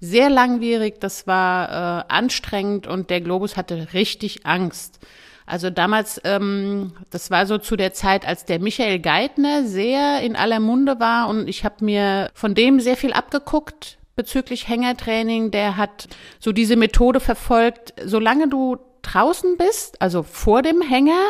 sehr 0.05 0.31
langwierig, 0.31 1.01
das 1.01 1.27
war 1.27 1.69
äh, 1.69 2.05
anstrengend 2.09 2.87
und 2.87 3.11
der 3.11 3.21
Globus 3.21 3.57
hatte 3.57 3.89
richtig 3.95 4.47
Angst. 4.47 5.01
Also 5.47 5.69
damals, 5.71 6.21
ähm, 6.25 6.93
das 7.11 7.31
war 7.31 7.47
so 7.47 7.59
zu 7.59 7.77
der 7.77 7.93
Zeit, 7.93 8.27
als 8.27 8.45
der 8.45 8.59
Michael 8.61 8.99
Geithner 8.99 9.65
sehr 9.65 10.21
in 10.23 10.37
aller 10.37 10.61
Munde 10.61 11.01
war 11.01 11.29
und 11.29 11.49
ich 11.49 11.65
habe 11.65 11.85
mir 11.85 12.31
von 12.35 12.55
dem 12.55 12.81
sehr 12.81 12.97
viel 12.97 13.13
abgeguckt 13.13 13.99
bezüglich 14.17 14.69
Hängertraining. 14.69 15.51
Der 15.51 15.77
hat 15.77 16.09
so 16.39 16.53
diese 16.53 16.77
Methode 16.77 17.21
verfolgt, 17.21 17.95
solange 18.05 18.49
du 18.49 18.79
draußen 19.05 19.57
bist, 19.57 20.01
also 20.03 20.23
vor 20.23 20.63
dem 20.63 20.83
Hänger, 20.83 21.21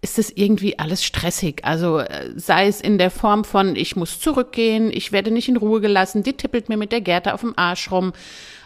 ist 0.00 0.18
es 0.18 0.30
irgendwie 0.30 0.78
alles 0.78 1.04
stressig. 1.04 1.64
Also 1.64 1.98
äh, 1.98 2.30
sei 2.36 2.66
es 2.66 2.80
in 2.80 2.98
der 2.98 3.10
Form 3.10 3.44
von, 3.44 3.76
ich 3.76 3.96
muss 3.96 4.20
zurückgehen, 4.20 4.90
ich 4.92 5.12
werde 5.12 5.30
nicht 5.30 5.48
in 5.48 5.56
Ruhe 5.56 5.80
gelassen, 5.80 6.22
die 6.22 6.34
tippelt 6.34 6.68
mir 6.68 6.76
mit 6.76 6.92
der 6.92 7.00
Gerte 7.00 7.34
auf 7.34 7.40
dem 7.40 7.54
Arsch 7.56 7.90
rum. 7.90 8.12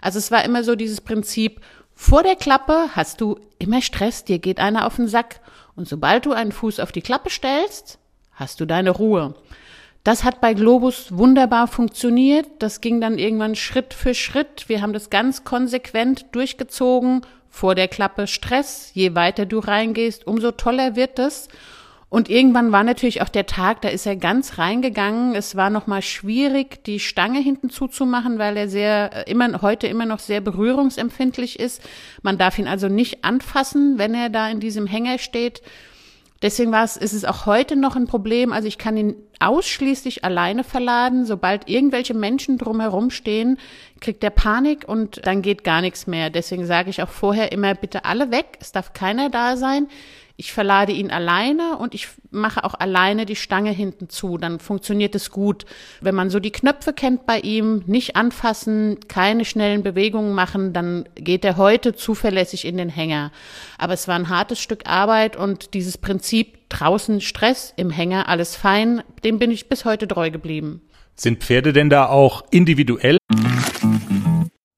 Also 0.01 0.19
es 0.19 0.31
war 0.31 0.45
immer 0.45 0.65
so 0.65 0.75
dieses 0.75 1.01
Prinzip, 1.01 1.61
vor 1.95 2.23
der 2.23 2.37
Klappe 2.37 2.91
hast 2.93 3.21
du 3.21 3.39
immer 3.59 3.81
Stress, 3.81 4.25
dir 4.25 4.39
geht 4.39 4.61
einer 4.61 4.87
auf 4.87 4.97
den 4.97 5.09
Sack. 5.09 5.41
Und 5.77 5.89
sobald 5.89 6.27
du 6.27 6.33
einen 6.33 6.53
Fuß 6.53 6.81
auf 6.81 6.93
die 6.93 7.03
Klappe 7.03 7.31
stellst, 7.31 7.99
hast 8.33 8.61
du 8.61 8.67
deine 8.67 8.91
Ruhe. 8.91 9.35
Das 10.05 10.23
hat 10.23 10.41
bei 10.41 10.55
Globus 10.55 11.17
wunderbar 11.17 11.67
funktioniert. 11.67 12.47
Das 12.61 12.81
ging 12.81 13.01
dann 13.01 13.19
irgendwann 13.19 13.57
Schritt 13.57 13.93
für 13.93 14.15
Schritt. 14.15 14.69
Wir 14.69 14.81
haben 14.81 14.93
das 14.93 15.11
ganz 15.11 15.43
konsequent 15.43 16.27
durchgezogen. 16.33 17.23
Vor 17.57 17.75
der 17.75 17.89
Klappe 17.89 18.27
Stress. 18.27 18.91
Je 18.93 19.15
weiter 19.15 19.47
du 19.47 19.61
reingehst, 19.61 20.27
umso 20.27 20.51
toller 20.51 20.95
wird 20.95 21.19
es. 21.19 21.49
Und 22.11 22.29
irgendwann 22.29 22.71
war 22.71 22.85
natürlich 22.85 23.23
auch 23.23 23.31
der 23.31 23.47
Tag, 23.47 23.81
da 23.81 23.89
ist 23.89 24.07
er 24.07 24.15
ganz 24.15 24.59
reingegangen. 24.59 25.35
Es 25.35 25.57
war 25.57 25.71
nochmal 25.71 26.03
schwierig, 26.03 26.85
die 26.85 27.01
Stange 27.01 27.41
hinten 27.41 27.71
zuzumachen, 27.71 28.39
weil 28.39 28.59
er 28.59 28.69
sehr, 28.69 29.27
immer, 29.27 29.63
heute 29.63 29.87
immer 29.87 30.05
noch 30.05 30.19
sehr 30.19 30.43
berührungsempfindlich 30.43 31.59
ist. 31.59 31.81
Man 32.21 32.37
darf 32.37 32.59
ihn 32.59 32.69
also 32.69 32.89
nicht 32.89 33.25
anfassen, 33.25 33.97
wenn 33.97 34.13
er 34.13 34.29
da 34.29 34.51
in 34.51 34.61
diesem 34.61 34.87
Hänger 34.87 35.19
steht. 35.19 35.63
Deswegen 36.43 36.73
war 36.73 36.85
es, 36.85 36.99
ist 36.99 37.15
es 37.15 37.25
auch 37.25 37.47
heute 37.47 37.75
noch 37.75 37.97
ein 37.97 38.07
Problem. 38.07 38.53
Also 38.53 38.69
ich 38.69 38.77
kann 38.77 38.99
ihn 38.99 39.17
ausschließlich 39.41 40.25
alleine 40.25 40.65
verladen. 40.65 41.25
Sobald 41.25 41.69
irgendwelche 41.69 42.15
Menschen 42.15 42.59
drumherum 42.59 43.11
stehen, 43.11 43.59
kriegt 44.01 44.23
er 44.25 44.31
Panik 44.31 44.89
und 44.89 45.27
dann 45.27 45.43
geht 45.43 45.65
gar 45.65 45.81
nichts 45.81 46.07
mehr. 46.07 46.31
Deswegen 46.31 46.67
sage 46.67 46.91
ich 46.91 47.03
auch 47.03 47.09
vorher 47.09 47.53
immer 47.53 47.75
bitte 47.75 48.05
alle 48.05 48.31
weg. 48.31 48.59
Es 48.61 48.73
darf 48.73 48.93
keiner 48.93 49.31
da 49.31 49.57
sein. 49.57 49.89
Ich 50.39 50.53
verlade 50.53 50.93
ihn 50.93 51.11
alleine 51.11 51.79
und 51.79 51.95
ich 51.95 52.09
mache 52.31 52.63
auch 52.63 52.75
alleine 52.75 53.25
die 53.25 53.37
Stange 53.37 53.71
hinten 53.71 54.11
zu. 54.11 54.37
Dann 54.37 54.61
funktioniert 54.61 55.15
es 55.15 55.31
gut. 55.31 55.65
Wenn 56.03 56.15
man 56.15 56.29
so 56.29 56.41
die 56.41 56.53
Knöpfe 56.53 56.93
kennt 56.93 57.25
bei 57.25 57.41
ihm, 57.41 57.83
nicht 57.87 58.17
anfassen, 58.17 58.99
keine 59.09 59.47
schnellen 59.47 59.83
Bewegungen 59.83 60.35
machen, 60.35 60.75
dann 60.75 61.09
geht 61.15 61.43
er 61.47 61.57
heute 61.57 61.95
zuverlässig 61.95 62.67
in 62.67 62.77
den 62.77 62.91
Hänger. 62.91 63.33
Aber 63.79 63.95
es 63.95 64.09
war 64.09 64.17
ein 64.17 64.29
hartes 64.29 64.61
Stück 64.61 64.87
Arbeit 64.87 65.37
und 65.37 65.73
dieses 65.73 65.97
Prinzip 65.97 66.66
draußen 66.79 67.21
Stress, 67.21 67.73
im 67.77 67.91
Hänger 67.91 68.29
alles 68.29 68.55
fein, 68.55 69.03
dem 69.25 69.39
bin 69.39 69.51
ich 69.51 69.69
bis 69.69 69.85
heute 69.85 70.07
treu 70.07 70.31
geblieben. 70.31 70.83
Sind 71.15 71.43
Pferde 71.43 71.73
denn 71.73 71.89
da 71.89 72.07
auch 72.07 72.45
individuell? 72.51 73.17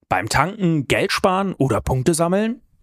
Beim 0.07 0.29
Tanken 0.29 0.87
Geld 0.87 1.11
sparen 1.11 1.53
oder 1.57 1.81
Punkte 1.81 2.13
sammeln? 2.13 2.61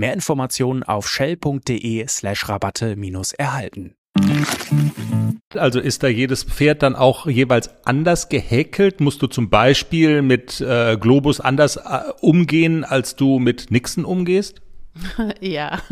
Mehr 0.00 0.14
Informationen 0.14 0.82
auf 0.82 1.06
shell.de 1.10 2.06
slash 2.08 2.48
Rabatte 2.48 2.96
minus 2.96 3.34
erhalten. 3.34 3.96
Also 5.54 5.78
ist 5.78 6.02
da 6.02 6.08
jedes 6.08 6.42
Pferd 6.42 6.82
dann 6.82 6.96
auch 6.96 7.26
jeweils 7.26 7.68
anders 7.84 8.30
gehäkelt? 8.30 9.02
Musst 9.02 9.20
du 9.20 9.26
zum 9.26 9.50
Beispiel 9.50 10.22
mit 10.22 10.58
äh, 10.62 10.96
Globus 10.96 11.40
anders 11.40 11.76
äh, 11.76 12.00
umgehen, 12.22 12.82
als 12.82 13.14
du 13.14 13.38
mit 13.38 13.70
Nixon 13.70 14.06
umgehst? 14.06 14.62
Ja, 15.40 15.82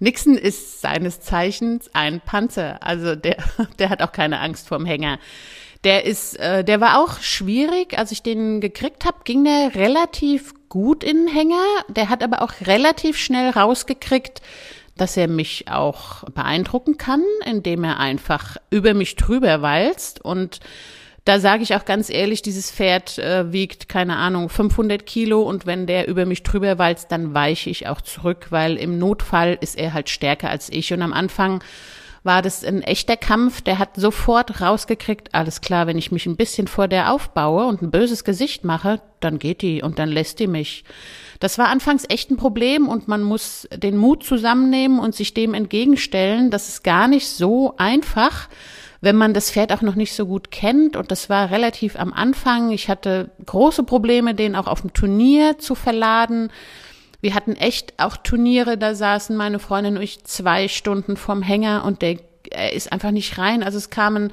Nixon 0.00 0.36
ist 0.36 0.80
seines 0.80 1.20
Zeichens 1.20 1.88
ein 1.94 2.20
Panzer. 2.20 2.82
Also 2.82 3.14
der, 3.14 3.36
der 3.78 3.90
hat 3.90 4.02
auch 4.02 4.10
keine 4.10 4.40
Angst 4.40 4.66
vorm 4.66 4.86
Hänger. 4.86 5.20
Der 5.86 6.04
ist, 6.04 6.36
äh, 6.40 6.64
der 6.64 6.80
war 6.80 6.98
auch 6.98 7.20
schwierig. 7.20 7.96
Als 7.96 8.10
ich 8.10 8.20
den 8.20 8.60
gekriegt 8.60 9.04
habe, 9.04 9.18
ging 9.22 9.44
der 9.44 9.76
relativ 9.76 10.52
gut 10.68 11.04
in 11.04 11.26
den 11.26 11.28
Hänger. 11.28 11.62
Der 11.88 12.08
hat 12.08 12.24
aber 12.24 12.42
auch 12.42 12.52
relativ 12.66 13.16
schnell 13.16 13.50
rausgekriegt, 13.50 14.42
dass 14.96 15.16
er 15.16 15.28
mich 15.28 15.66
auch 15.70 16.24
beeindrucken 16.24 16.98
kann, 16.98 17.22
indem 17.44 17.84
er 17.84 18.00
einfach 18.00 18.56
über 18.68 18.94
mich 18.94 19.14
drüber 19.14 19.62
walzt 19.62 20.24
und 20.24 20.58
da 21.26 21.40
sage 21.40 21.64
ich 21.64 21.74
auch 21.74 21.84
ganz 21.84 22.08
ehrlich, 22.08 22.40
dieses 22.40 22.70
Pferd 22.70 23.18
äh, 23.18 23.52
wiegt, 23.52 23.88
keine 23.88 24.16
Ahnung, 24.16 24.48
500 24.48 25.04
Kilo 25.06 25.42
und 25.42 25.66
wenn 25.66 25.88
der 25.88 26.06
über 26.06 26.24
mich 26.24 26.44
drüber 26.44 26.78
walzt, 26.78 27.10
dann 27.10 27.34
weiche 27.34 27.68
ich 27.68 27.88
auch 27.88 28.00
zurück, 28.00 28.46
weil 28.50 28.76
im 28.76 28.96
Notfall 28.98 29.58
ist 29.60 29.76
er 29.76 29.92
halt 29.92 30.08
stärker 30.08 30.50
als 30.50 30.70
ich. 30.70 30.92
Und 30.92 31.02
am 31.02 31.12
Anfang 31.12 31.64
war 32.26 32.42
das 32.42 32.62
ein 32.64 32.82
echter 32.82 33.16
Kampf. 33.16 33.62
Der 33.62 33.78
hat 33.78 33.96
sofort 33.96 34.60
rausgekriegt, 34.60 35.34
alles 35.34 35.62
klar, 35.62 35.86
wenn 35.86 35.96
ich 35.96 36.12
mich 36.12 36.26
ein 36.26 36.36
bisschen 36.36 36.66
vor 36.66 36.88
der 36.88 37.12
aufbaue 37.12 37.64
und 37.66 37.80
ein 37.80 37.90
böses 37.90 38.24
Gesicht 38.24 38.64
mache, 38.64 39.00
dann 39.20 39.38
geht 39.38 39.62
die 39.62 39.82
und 39.82 39.98
dann 39.98 40.10
lässt 40.10 40.40
die 40.40 40.46
mich. 40.46 40.84
Das 41.40 41.56
war 41.56 41.68
anfangs 41.68 42.04
echt 42.08 42.30
ein 42.30 42.36
Problem 42.36 42.88
und 42.88 43.08
man 43.08 43.22
muss 43.22 43.68
den 43.74 43.96
Mut 43.96 44.24
zusammennehmen 44.24 44.98
und 44.98 45.14
sich 45.14 45.32
dem 45.32 45.54
entgegenstellen. 45.54 46.50
Das 46.50 46.68
ist 46.68 46.84
gar 46.84 47.08
nicht 47.08 47.28
so 47.28 47.74
einfach, 47.78 48.48
wenn 49.00 49.16
man 49.16 49.32
das 49.32 49.50
Pferd 49.50 49.72
auch 49.72 49.82
noch 49.82 49.94
nicht 49.94 50.14
so 50.14 50.26
gut 50.26 50.50
kennt. 50.50 50.96
Und 50.96 51.10
das 51.10 51.30
war 51.30 51.50
relativ 51.50 51.96
am 51.96 52.12
Anfang. 52.12 52.70
Ich 52.70 52.88
hatte 52.88 53.30
große 53.44 53.84
Probleme, 53.84 54.34
den 54.34 54.56
auch 54.56 54.66
auf 54.66 54.80
dem 54.80 54.92
Turnier 54.92 55.58
zu 55.58 55.74
verladen 55.74 56.50
Wir 57.20 57.34
hatten 57.34 57.56
echt 57.56 57.94
auch 57.98 58.16
Turniere, 58.16 58.78
da 58.78 58.94
saßen 58.94 59.36
meine 59.36 59.58
Freundin 59.58 59.96
und 59.96 60.02
ich 60.02 60.24
zwei 60.24 60.68
Stunden 60.68 61.16
vorm 61.16 61.42
Hänger 61.42 61.84
und 61.84 62.02
der 62.02 62.18
er 62.52 62.72
ist 62.72 62.92
einfach 62.92 63.10
nicht 63.10 63.38
rein. 63.38 63.62
Also 63.62 63.78
es 63.78 63.90
kamen 63.90 64.32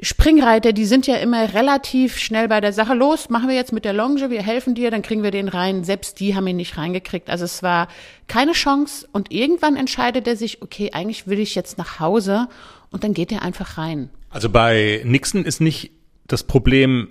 Springreiter, 0.00 0.72
die 0.72 0.84
sind 0.84 1.06
ja 1.06 1.16
immer 1.16 1.54
relativ 1.54 2.18
schnell 2.18 2.48
bei 2.48 2.60
der 2.60 2.72
Sache. 2.72 2.94
Los, 2.94 3.30
machen 3.30 3.48
wir 3.48 3.54
jetzt 3.54 3.72
mit 3.72 3.84
der 3.84 3.92
Longe, 3.92 4.28
wir 4.28 4.42
helfen 4.42 4.74
dir, 4.74 4.90
dann 4.90 5.02
kriegen 5.02 5.22
wir 5.22 5.30
den 5.30 5.48
rein. 5.48 5.84
Selbst 5.84 6.18
die 6.20 6.34
haben 6.34 6.46
ihn 6.46 6.56
nicht 6.56 6.76
reingekriegt. 6.76 7.30
Also 7.30 7.44
es 7.44 7.62
war 7.62 7.88
keine 8.26 8.52
Chance. 8.52 9.08
Und 9.12 9.32
irgendwann 9.32 9.76
entscheidet 9.76 10.26
er 10.26 10.36
sich, 10.36 10.62
okay, 10.62 10.90
eigentlich 10.92 11.26
will 11.26 11.38
ich 11.38 11.54
jetzt 11.54 11.78
nach 11.78 12.00
Hause. 12.00 12.48
Und 12.90 13.04
dann 13.04 13.14
geht 13.14 13.30
er 13.30 13.42
einfach 13.42 13.78
rein. 13.78 14.10
Also 14.30 14.50
bei 14.50 15.00
Nixon 15.04 15.44
ist 15.44 15.60
nicht 15.60 15.92
das 16.26 16.42
Problem, 16.42 17.08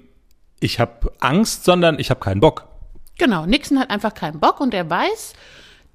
ich 0.60 0.80
habe 0.80 1.14
Angst, 1.20 1.64
sondern 1.64 2.00
ich 2.00 2.10
habe 2.10 2.20
keinen 2.20 2.42
Bock. 2.42 2.68
Genau, 3.18 3.46
Nixon 3.46 3.80
hat 3.80 3.90
einfach 3.90 4.14
keinen 4.14 4.40
Bock 4.40 4.60
und 4.60 4.74
er 4.74 4.90
weiß, 4.90 5.34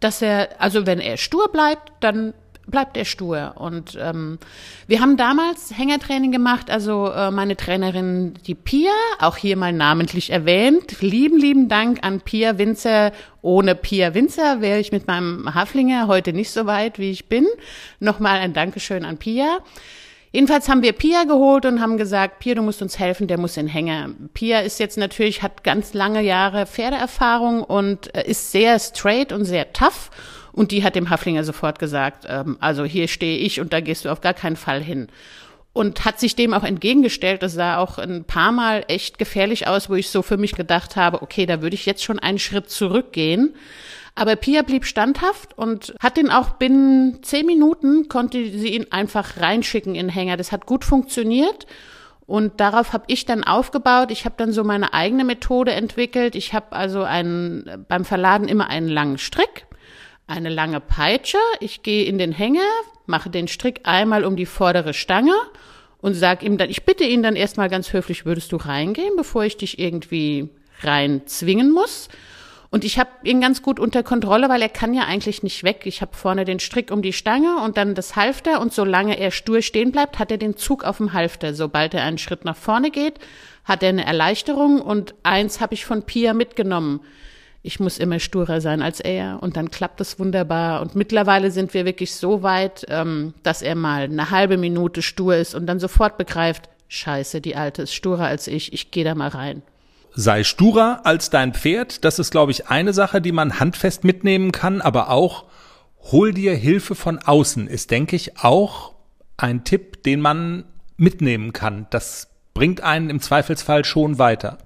dass 0.00 0.22
er, 0.22 0.50
also 0.58 0.86
wenn 0.86 1.00
er 1.00 1.16
stur 1.16 1.50
bleibt, 1.50 1.92
dann 2.00 2.34
bleibt 2.68 2.96
er 2.96 3.04
stur. 3.04 3.54
Und 3.56 3.98
ähm, 4.00 4.38
wir 4.86 5.00
haben 5.00 5.16
damals 5.16 5.76
Hängertraining 5.76 6.32
gemacht, 6.32 6.70
also 6.70 7.10
äh, 7.10 7.30
meine 7.30 7.56
Trainerin, 7.56 8.34
die 8.46 8.54
Pia, 8.54 8.92
auch 9.18 9.36
hier 9.36 9.56
mal 9.56 9.72
namentlich 9.72 10.30
erwähnt. 10.30 11.00
Lieben, 11.00 11.38
lieben 11.38 11.68
Dank 11.68 12.00
an 12.02 12.20
Pia 12.20 12.58
Winzer. 12.58 13.12
Ohne 13.42 13.74
Pia 13.74 14.14
Winzer 14.14 14.60
wäre 14.60 14.78
ich 14.78 14.92
mit 14.92 15.06
meinem 15.06 15.54
Haflinger 15.54 16.06
heute 16.06 16.32
nicht 16.32 16.50
so 16.50 16.66
weit, 16.66 16.98
wie 16.98 17.10
ich 17.10 17.28
bin. 17.28 17.46
Nochmal 18.00 18.38
ein 18.40 18.52
Dankeschön 18.52 19.04
an 19.04 19.16
Pia. 19.18 19.58
Jedenfalls 20.30 20.68
haben 20.68 20.82
wir 20.82 20.92
Pia 20.92 21.24
geholt 21.24 21.64
und 21.64 21.80
haben 21.80 21.96
gesagt, 21.96 22.40
Pia, 22.40 22.54
du 22.54 22.62
musst 22.62 22.82
uns 22.82 22.98
helfen, 22.98 23.28
der 23.28 23.38
muss 23.38 23.56
in 23.56 23.66
Hänger. 23.66 24.10
Pia 24.34 24.60
ist 24.60 24.78
jetzt 24.78 24.98
natürlich, 24.98 25.42
hat 25.42 25.64
ganz 25.64 25.94
lange 25.94 26.20
Jahre 26.22 26.66
Pferdeerfahrung 26.66 27.62
und 27.62 28.14
äh, 28.14 28.28
ist 28.28 28.52
sehr 28.52 28.78
straight 28.78 29.32
und 29.32 29.44
sehr 29.44 29.72
tough. 29.72 30.10
Und 30.52 30.70
die 30.70 30.84
hat 30.84 30.96
dem 30.96 31.08
Haflinger 31.08 31.44
sofort 31.44 31.78
gesagt, 31.78 32.26
ähm, 32.28 32.58
also 32.60 32.84
hier 32.84 33.08
stehe 33.08 33.38
ich 33.38 33.60
und 33.60 33.72
da 33.72 33.80
gehst 33.80 34.04
du 34.04 34.10
auf 34.10 34.20
gar 34.20 34.34
keinen 34.34 34.56
Fall 34.56 34.82
hin. 34.82 35.08
Und 35.72 36.04
hat 36.04 36.18
sich 36.18 36.34
dem 36.34 36.52
auch 36.52 36.64
entgegengestellt. 36.64 37.42
Das 37.42 37.52
sah 37.52 37.78
auch 37.78 37.98
ein 37.98 38.24
paar 38.24 38.50
Mal 38.52 38.84
echt 38.88 39.18
gefährlich 39.18 39.68
aus, 39.68 39.88
wo 39.88 39.94
ich 39.94 40.10
so 40.10 40.22
für 40.22 40.36
mich 40.36 40.52
gedacht 40.52 40.96
habe, 40.96 41.22
okay, 41.22 41.46
da 41.46 41.62
würde 41.62 41.74
ich 41.74 41.86
jetzt 41.86 42.02
schon 42.02 42.18
einen 42.18 42.40
Schritt 42.40 42.68
zurückgehen. 42.68 43.54
Aber 44.18 44.36
Pia 44.36 44.62
blieb 44.62 44.84
standhaft 44.84 45.56
und 45.56 45.94
hat 46.00 46.16
den 46.16 46.30
auch 46.30 46.50
binnen 46.50 47.22
zehn 47.22 47.46
Minuten, 47.46 48.08
konnte 48.08 48.38
sie 48.50 48.74
ihn 48.74 48.86
einfach 48.90 49.38
reinschicken 49.38 49.94
in 49.94 50.08
den 50.08 50.14
Hänger. 50.14 50.36
Das 50.36 50.52
hat 50.52 50.66
gut 50.66 50.84
funktioniert. 50.84 51.66
Und 52.26 52.60
darauf 52.60 52.92
habe 52.92 53.04
ich 53.06 53.24
dann 53.24 53.44
aufgebaut. 53.44 54.10
Ich 54.10 54.24
habe 54.26 54.34
dann 54.36 54.52
so 54.52 54.62
meine 54.62 54.92
eigene 54.92 55.24
Methode 55.24 55.72
entwickelt. 55.72 56.34
Ich 56.34 56.52
habe 56.52 56.72
also 56.72 57.02
einen, 57.02 57.86
beim 57.88 58.04
Verladen 58.04 58.48
immer 58.48 58.68
einen 58.68 58.88
langen 58.88 59.18
Strick 59.18 59.66
eine 60.28 60.50
lange 60.50 60.80
Peitsche. 60.80 61.38
Ich 61.58 61.82
gehe 61.82 62.04
in 62.04 62.18
den 62.18 62.32
Hänger, 62.32 62.68
mache 63.06 63.30
den 63.30 63.48
Strick 63.48 63.80
einmal 63.84 64.24
um 64.24 64.36
die 64.36 64.46
vordere 64.46 64.94
Stange 64.94 65.34
und 66.00 66.14
sage 66.14 66.46
ihm 66.46 66.58
dann, 66.58 66.70
ich 66.70 66.84
bitte 66.84 67.04
ihn 67.04 67.22
dann 67.22 67.34
erstmal 67.34 67.68
ganz 67.68 67.92
höflich, 67.92 68.24
würdest 68.24 68.52
du 68.52 68.56
reingehen, 68.56 69.16
bevor 69.16 69.44
ich 69.44 69.56
dich 69.56 69.78
irgendwie 69.78 70.50
rein 70.82 71.22
zwingen 71.26 71.72
muss. 71.72 72.08
Und 72.70 72.84
ich 72.84 72.98
habe 72.98 73.10
ihn 73.22 73.40
ganz 73.40 73.62
gut 73.62 73.80
unter 73.80 74.02
Kontrolle, 74.02 74.48
weil 74.48 74.60
er 74.60 74.68
kann 74.68 74.92
ja 74.92 75.04
eigentlich 75.04 75.42
nicht 75.42 75.64
weg. 75.64 75.82
Ich 75.84 76.02
habe 76.02 76.14
vorne 76.14 76.44
den 76.44 76.60
Strick 76.60 76.90
um 76.90 77.00
die 77.00 77.14
Stange 77.14 77.62
und 77.64 77.78
dann 77.78 77.94
das 77.94 78.14
Halfter 78.14 78.60
und 78.60 78.74
solange 78.74 79.18
er 79.18 79.30
stur 79.30 79.62
stehen 79.62 79.90
bleibt, 79.90 80.18
hat 80.18 80.30
er 80.30 80.36
den 80.36 80.56
Zug 80.56 80.84
auf 80.84 80.98
dem 80.98 81.14
Halfter. 81.14 81.54
Sobald 81.54 81.94
er 81.94 82.02
einen 82.02 82.18
Schritt 82.18 82.44
nach 82.44 82.56
vorne 82.56 82.90
geht, 82.90 83.14
hat 83.64 83.82
er 83.82 83.88
eine 83.88 84.04
Erleichterung 84.04 84.82
und 84.82 85.14
eins 85.22 85.60
habe 85.60 85.74
ich 85.74 85.86
von 85.86 86.02
Pia 86.02 86.34
mitgenommen 86.34 87.00
ich 87.62 87.80
muss 87.80 87.98
immer 87.98 88.20
sturer 88.20 88.60
sein 88.60 88.82
als 88.82 89.00
er 89.00 89.42
und 89.42 89.56
dann 89.56 89.70
klappt 89.70 90.00
es 90.00 90.18
wunderbar. 90.18 90.80
Und 90.80 90.94
mittlerweile 90.94 91.50
sind 91.50 91.74
wir 91.74 91.84
wirklich 91.84 92.14
so 92.14 92.42
weit, 92.42 92.86
ähm, 92.88 93.34
dass 93.42 93.62
er 93.62 93.74
mal 93.74 94.04
eine 94.04 94.30
halbe 94.30 94.56
Minute 94.56 95.02
stur 95.02 95.36
ist 95.36 95.54
und 95.54 95.66
dann 95.66 95.80
sofort 95.80 96.16
begreift, 96.16 96.68
scheiße, 96.88 97.40
die 97.40 97.56
Alte 97.56 97.82
ist 97.82 97.94
sturer 97.94 98.26
als 98.26 98.46
ich, 98.46 98.72
ich 98.72 98.90
gehe 98.90 99.04
da 99.04 99.14
mal 99.14 99.28
rein. 99.28 99.62
Sei 100.20 100.42
sturer 100.42 101.02
als 101.04 101.30
dein 101.30 101.54
Pferd, 101.54 102.04
das 102.04 102.18
ist, 102.18 102.32
glaube 102.32 102.50
ich, 102.50 102.66
eine 102.66 102.92
Sache, 102.92 103.20
die 103.20 103.30
man 103.30 103.60
handfest 103.60 104.02
mitnehmen 104.02 104.50
kann, 104.50 104.80
aber 104.80 105.10
auch 105.10 105.44
hol 106.10 106.34
dir 106.34 106.56
Hilfe 106.56 106.96
von 106.96 107.20
außen 107.20 107.68
ist, 107.68 107.92
denke 107.92 108.16
ich, 108.16 108.36
auch 108.36 108.96
ein 109.36 109.62
Tipp, 109.62 110.02
den 110.02 110.20
man 110.20 110.64
mitnehmen 110.96 111.52
kann. 111.52 111.86
Das 111.90 112.32
bringt 112.52 112.80
einen 112.80 113.10
im 113.10 113.20
Zweifelsfall 113.20 113.84
schon 113.84 114.18
weiter. 114.18 114.58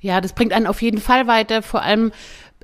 Ja, 0.00 0.20
das 0.20 0.32
bringt 0.32 0.52
einen 0.52 0.66
auf 0.66 0.82
jeden 0.82 1.00
Fall 1.00 1.28
weiter. 1.28 1.62
Vor 1.62 1.82
allem 1.82 2.10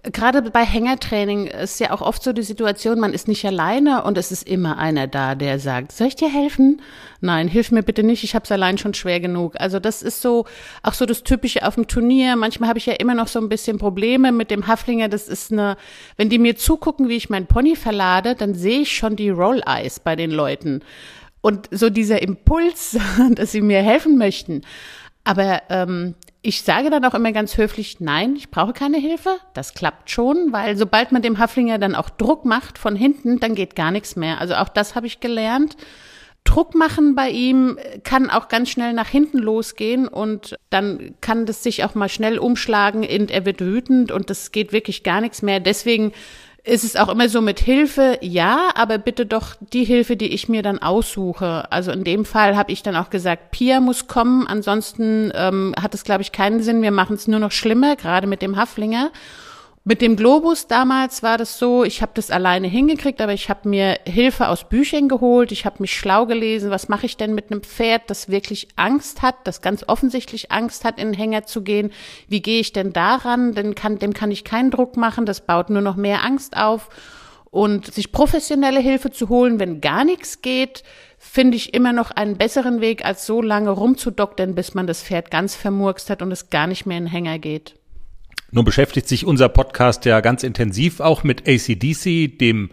gerade 0.03 0.43
bei 0.51 0.65
Hängertraining 0.65 1.47
ist 1.47 1.81
ja 1.81 1.91
auch 1.91 2.03
oft 2.03 2.23
so 2.23 2.33
die 2.33 2.43
Situation, 2.43 3.01
man 3.01 3.13
ist 3.13 3.29
nicht 3.29 3.45
alleine 3.45 4.05
und 4.05 4.19
es 4.19 4.31
ist 4.31 4.47
immer 4.47 4.79
einer 4.79 5.07
da, 5.07 5.35
der 5.35 5.59
sagt, 5.59 5.93
soll 5.93 6.09
ich 6.09 6.17
dir 6.17 6.29
helfen? 6.29 6.83
Nein, 7.21 7.49
hilf 7.49 7.71
mir 7.71 7.83
bitte 7.83 8.03
nicht, 8.03 8.23
ich 8.23 8.35
habe 8.35 8.45
es 8.45 8.53
allein 8.53 8.79
schon 8.79 8.95
schwer 8.95 9.21
genug. 9.21 9.55
Also 9.59 9.81
das 9.81 10.03
ist 10.03 10.21
so 10.21 10.45
auch 10.83 10.95
so 10.95 11.07
das 11.07 11.25
Typische 11.25 11.67
auf 11.67 11.75
dem 11.75 11.87
Turnier. 11.89 12.37
Manchmal 12.37 12.69
habe 12.69 12.79
ich 12.79 12.87
ja 12.87 12.95
immer 12.95 13.15
noch 13.15 13.29
so 13.29 13.39
ein 13.39 13.49
bisschen 13.49 13.79
Probleme 13.79 14.33
mit 14.33 14.51
dem 14.51 14.67
Haflinger. 14.67 15.09
Das 15.09 15.29
ist 15.29 15.53
eine, 15.53 15.77
wenn 16.17 16.31
die 16.31 16.39
mir 16.39 16.57
zugucken, 16.57 17.09
wie 17.09 17.17
ich 17.17 17.31
mein 17.31 17.47
Pony 17.47 17.75
verlade, 17.75 18.35
dann 18.35 18.55
sehe 18.55 18.81
ich 18.81 18.97
schon 18.97 19.17
die 19.17 19.31
Roll-Eyes 19.31 20.01
bei 20.01 20.15
den 20.15 20.31
Leuten. 20.31 20.83
Und 21.41 21.69
so 21.71 21.91
dieser 21.91 22.23
Impuls, 22.23 22.99
dass 23.35 23.53
sie 23.53 23.61
mir 23.61 23.83
helfen 23.83 24.19
möchten. 24.19 24.63
Aber 25.27 25.61
ähm, 25.71 26.15
ich 26.41 26.63
sage 26.63 26.89
dann 26.89 27.05
auch 27.05 27.15
immer 27.15 27.33
ganz 27.33 27.59
höflich, 27.59 27.99
nein, 27.99 28.37
ich 28.37 28.49
brauche 28.53 28.73
keine 28.73 28.99
Hilfe. 28.99 29.31
Das 29.55 29.75
klappt 29.75 30.09
schon, 30.09 30.53
weil 30.53 30.77
sobald 30.77 31.11
man 31.11 31.21
dem 31.21 31.39
Haflinger 31.39 31.79
dann 31.79 31.97
auch 31.97 32.09
Druck 32.11 32.45
macht 32.45 32.79
von 32.79 32.95
hinten, 32.95 33.41
dann 33.41 33.57
geht 33.57 33.75
gar 33.75 33.91
nichts 33.91 34.15
mehr. 34.15 34.41
Also 34.41 34.55
auch 34.55 34.69
das 34.69 34.95
habe 34.95 35.09
ich 35.09 35.19
gelernt. 35.19 35.77
Druck 36.45 36.77
machen 36.77 37.17
bei 37.17 37.29
ihm 37.29 37.77
kann 38.05 38.31
auch 38.31 38.47
ganz 38.47 38.71
schnell 38.71 38.93
nach 38.93 39.09
hinten 39.09 39.39
losgehen 39.39 40.07
und 40.07 40.55
dann 40.71 41.17
kann 41.21 41.45
das 41.45 41.65
sich 41.65 41.83
auch 41.83 41.97
mal 41.97 42.09
schnell 42.09 42.39
umschlagen 42.39 43.01
und 43.01 43.33
er 43.33 43.45
wird 43.45 43.61
wütend 43.61 44.13
und 44.13 44.31
das 44.31 44.53
geht 44.53 44.73
wirklich 44.73 45.03
gar 45.03 45.21
nichts 45.21 45.43
mehr. 45.43 45.59
Deswegen 45.59 46.13
ist 46.67 46.83
es 46.83 46.97
auch 46.97 47.09
immer 47.09 47.29
so 47.29 47.41
mit 47.41 47.61
Hilfe, 47.61 48.19
ja, 48.23 48.71
aber 48.75 48.99
bitte 48.99 49.25
doch 49.25 49.55
die 49.73 49.85
Hilfe, 49.85 50.17
die 50.17 50.35
ich 50.35 50.49
mir 50.49 50.63
dann 50.63 50.81
aussuche. 50.81 51.71
Also 51.71 51.93
in 51.93 52.03
dem 52.03 52.25
Fall 52.25 52.57
habe 52.57 52.73
ich 52.73 52.83
dann 52.83 52.97
auch 52.97 53.09
gesagt, 53.09 53.53
Pia 53.53 53.79
muss 53.79 54.09
kommen, 54.09 54.49
ansonsten 54.49 55.31
ähm, 55.35 55.75
hat 55.81 55.95
es, 55.95 56.03
glaube 56.03 56.23
ich, 56.23 56.33
keinen 56.33 56.63
Sinn. 56.63 56.83
Wir 56.83 56.91
machen 56.91 57.15
es 57.15 57.29
nur 57.29 57.39
noch 57.39 57.53
schlimmer, 57.53 57.95
gerade 57.95 58.27
mit 58.27 58.43
dem 58.43 58.57
Haflinger. 58.57 59.13
Mit 59.89 60.03
dem 60.03 60.17
Globus 60.17 60.67
damals 60.67 61.23
war 61.23 61.39
das 61.39 61.61
so, 61.61 61.85
ich 61.85 62.03
habe 62.03 62.11
das 62.13 62.33
alleine 62.33 62.67
hingekriegt, 62.67 63.21
aber 63.21 63.33
ich 63.33 63.49
habe 63.49 63.69
mir 63.69 64.01
Hilfe 64.05 64.49
aus 64.49 64.69
Büchern 64.69 65.09
geholt, 65.09 65.53
ich 65.53 65.65
habe 65.65 65.77
mich 65.79 65.95
schlau 65.95 66.27
gelesen, 66.27 66.71
was 66.71 66.89
mache 66.89 67.07
ich 67.07 67.17
denn 67.17 67.37
mit 67.37 67.53
einem 67.53 67.63
Pferd, 67.63 68.03
das 68.09 68.29
wirklich 68.29 68.67
Angst 68.75 69.23
hat, 69.23 69.37
das 69.45 69.61
ganz 69.63 69.85
offensichtlich 69.87 70.51
Angst 70.51 70.85
hat, 70.85 70.99
in 70.99 71.13
den 71.13 71.15
Hänger 71.15 71.45
zu 71.45 71.63
gehen. 71.63 71.93
Wie 72.27 72.43
gehe 72.43 72.59
ich 72.59 72.73
denn 72.73 72.93
daran? 72.93 73.55
Denn 73.55 73.77
kann, 73.77 74.01
dem 74.01 74.13
kann 74.13 74.33
ich 74.33 74.43
keinen 74.43 74.73
Druck 74.73 74.97
machen, 74.97 75.25
das 75.25 75.43
baut 75.43 75.71
nur 75.71 75.83
noch 75.83 75.95
mehr 75.95 76.25
Angst 76.25 76.57
auf. 76.57 76.89
Und 77.53 77.95
sich 77.95 78.11
professionelle 78.11 78.81
Hilfe 78.81 79.13
zu 79.13 79.29
holen, 79.29 79.61
wenn 79.61 79.81
gar 79.81 80.03
nichts 80.03 80.43
geht, 80.43 80.83
finde 81.17 81.57
ich 81.57 81.75
immer 81.75 81.93
noch 81.93 82.11
einen 82.11 82.37
besseren 82.37 82.81
Weg, 82.81 83.05
als 83.05 83.25
so 83.25 83.41
lange 83.41 83.71
rumzudoktern, 83.71 84.57
bis 84.57 84.75
man 84.75 84.89
das 84.89 85.05
Pferd 85.05 85.31
ganz 85.31 85.55
vermurkst 85.55 86.11
hat 86.11 86.23
und 86.23 86.33
es 86.33 86.51
gar 86.51 86.67
nicht 86.67 86.87
mehr 86.87 86.99
in 86.99 87.05
den 87.05 87.13
Hänger 87.13 87.39
geht. 87.39 87.77
Nun 88.57 88.65
beschäftigt 88.65 89.07
sich 89.07 89.27
unser 89.27 89.51
Podcast 89.51 90.07
ja 90.07 90.23
ganz 90.23 90.43
intensiv 90.43 91.01
auch 91.01 91.23
mit 91.25 91.47
ACDC, 91.47 92.39
dem 92.39 92.71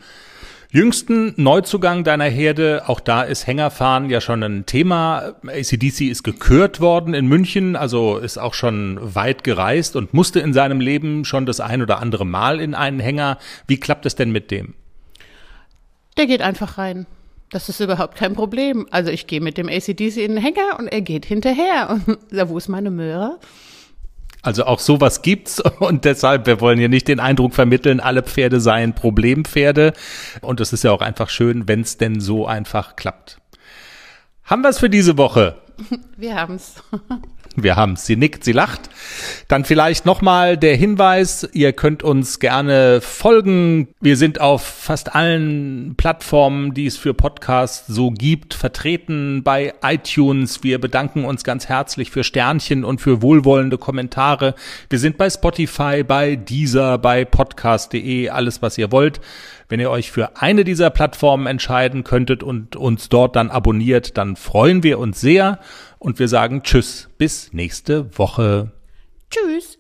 jüngsten 0.72 1.34
Neuzugang 1.36 2.06
deiner 2.06 2.24
Herde. 2.24 2.84
Auch 2.88 3.02
da 3.02 3.24
ist 3.24 3.48
Hängerfahren 3.48 4.10
ja 4.10 4.22
schon 4.22 4.44
ein 4.44 4.66
Thema. 4.66 5.34
ACDC 5.46 6.04
ist 6.04 6.24
gekürt 6.24 6.80
worden 6.80 7.14
in 7.14 7.28
München, 7.28 7.76
also 7.76 8.18
ist 8.18 8.38
auch 8.38 8.54
schon 8.54 8.98
weit 9.14 9.44
gereist 9.44 9.98
und 9.98 10.14
musste 10.14 10.40
in 10.40 10.54
seinem 10.54 10.80
Leben 10.80 11.26
schon 11.26 11.46
das 11.46 11.60
ein 11.60 11.82
oder 11.82 12.00
andere 12.00 12.26
Mal 12.26 12.62
in 12.62 12.76
einen 12.76 13.02
Hänger. 13.02 13.38
Wie 13.68 13.78
klappt 13.78 14.06
es 14.06 14.16
denn 14.16 14.32
mit 14.32 14.52
dem? 14.52 14.76
Der 16.16 16.28
geht 16.28 16.42
einfach 16.42 16.78
rein. 16.78 17.08
Das 17.50 17.68
ist 17.68 17.82
überhaupt 17.82 18.16
kein 18.16 18.36
Problem. 18.36 18.88
Also 18.90 19.12
ich 19.12 19.28
gehe 19.28 19.42
mit 19.42 19.58
dem 19.58 19.68
ACDC 19.68 20.16
in 20.16 20.36
den 20.36 20.38
Hänger 20.38 20.80
und 20.80 20.88
er 20.88 21.02
geht 21.02 21.26
hinterher. 21.26 21.90
Und 21.90 22.20
wo 22.50 22.58
ist 22.58 22.70
meine 22.70 22.90
Möhre? 22.90 23.38
Also 24.44 24.66
auch 24.66 24.80
sowas 24.80 25.22
gibt's 25.22 25.60
und 25.80 26.06
deshalb, 26.06 26.46
wir 26.46 26.62
wollen 26.62 26.78
hier 26.78 26.90
nicht 26.90 27.08
den 27.08 27.20
Eindruck 27.20 27.56
vermitteln, 27.56 28.00
alle 28.00 28.22
Pferde 28.22 28.60
seien 28.60 28.94
Problempferde. 28.94 29.94
Und 30.42 30.60
es 30.60 30.74
ist 30.74 30.84
ja 30.84 30.92
auch 30.92 31.02
einfach 31.02 31.30
schön, 31.30 31.68
wenn 31.68 31.82
es 31.82 31.98
denn 31.98 32.20
so 32.20 32.46
einfach 32.46 32.96
klappt. 32.96 33.40
Haben 34.44 34.62
wir 34.62 34.70
es 34.70 34.80
für 34.80 34.90
diese 34.90 35.18
Woche? 35.18 35.56
Wir 36.18 36.36
haben's. 36.36 36.76
Wir 37.56 37.76
haben 37.76 37.96
sie 37.96 38.16
nickt, 38.16 38.44
sie 38.44 38.52
lacht. 38.52 38.90
Dann 39.48 39.64
vielleicht 39.64 40.06
nochmal 40.06 40.58
der 40.58 40.76
Hinweis, 40.76 41.48
ihr 41.54 41.72
könnt 41.72 42.02
uns 42.02 42.40
gerne 42.40 43.00
folgen. 43.00 43.90
Wir 44.02 44.18
sind 44.18 44.42
auf 44.42 44.64
fast 44.64 45.14
allen 45.14 45.94
Plattformen, 45.96 46.74
die 46.74 46.88
es 46.88 46.98
für 46.98 47.14
Podcasts 47.14 47.88
so 47.88 48.10
gibt, 48.10 48.56
vertreten 48.56 49.44
bei 49.44 49.74
iTunes. 49.84 50.64
Wir 50.64 50.82
bedanken 50.82 51.26
uns 51.26 51.44
ganz 51.44 51.70
herzlich 51.70 52.10
für 52.10 52.24
Sternchen 52.24 52.84
und 52.84 53.02
für 53.02 53.22
wohlwollende 53.22 53.78
Kommentare. 53.78 54.56
Wir 54.90 54.98
sind 54.98 55.18
bei 55.18 55.30
Spotify, 55.30 56.04
bei 56.04 56.36
Deezer, 56.36 56.98
bei 56.98 57.24
podcast.de, 57.24 58.30
alles 58.30 58.64
was 58.64 58.80
ihr 58.80 58.92
wollt. 58.92 59.22
Wenn 59.74 59.80
ihr 59.80 59.90
euch 59.90 60.12
für 60.12 60.40
eine 60.40 60.66
dieser 60.66 60.92
Plattformen 60.92 61.48
entscheiden 61.48 62.04
könntet 62.04 62.44
und 62.44 62.76
uns 62.76 63.10
dort 63.10 63.36
dann 63.36 63.50
abonniert, 63.50 64.20
dann 64.20 64.36
freuen 64.36 64.84
wir 64.84 65.00
uns 65.00 65.20
sehr 65.20 65.58
und 65.98 66.20
wir 66.20 66.28
sagen 66.28 66.62
Tschüss, 66.62 67.10
bis 67.18 67.54
nächste 67.54 68.16
Woche. 68.16 68.72
Tschüss. 69.32 69.80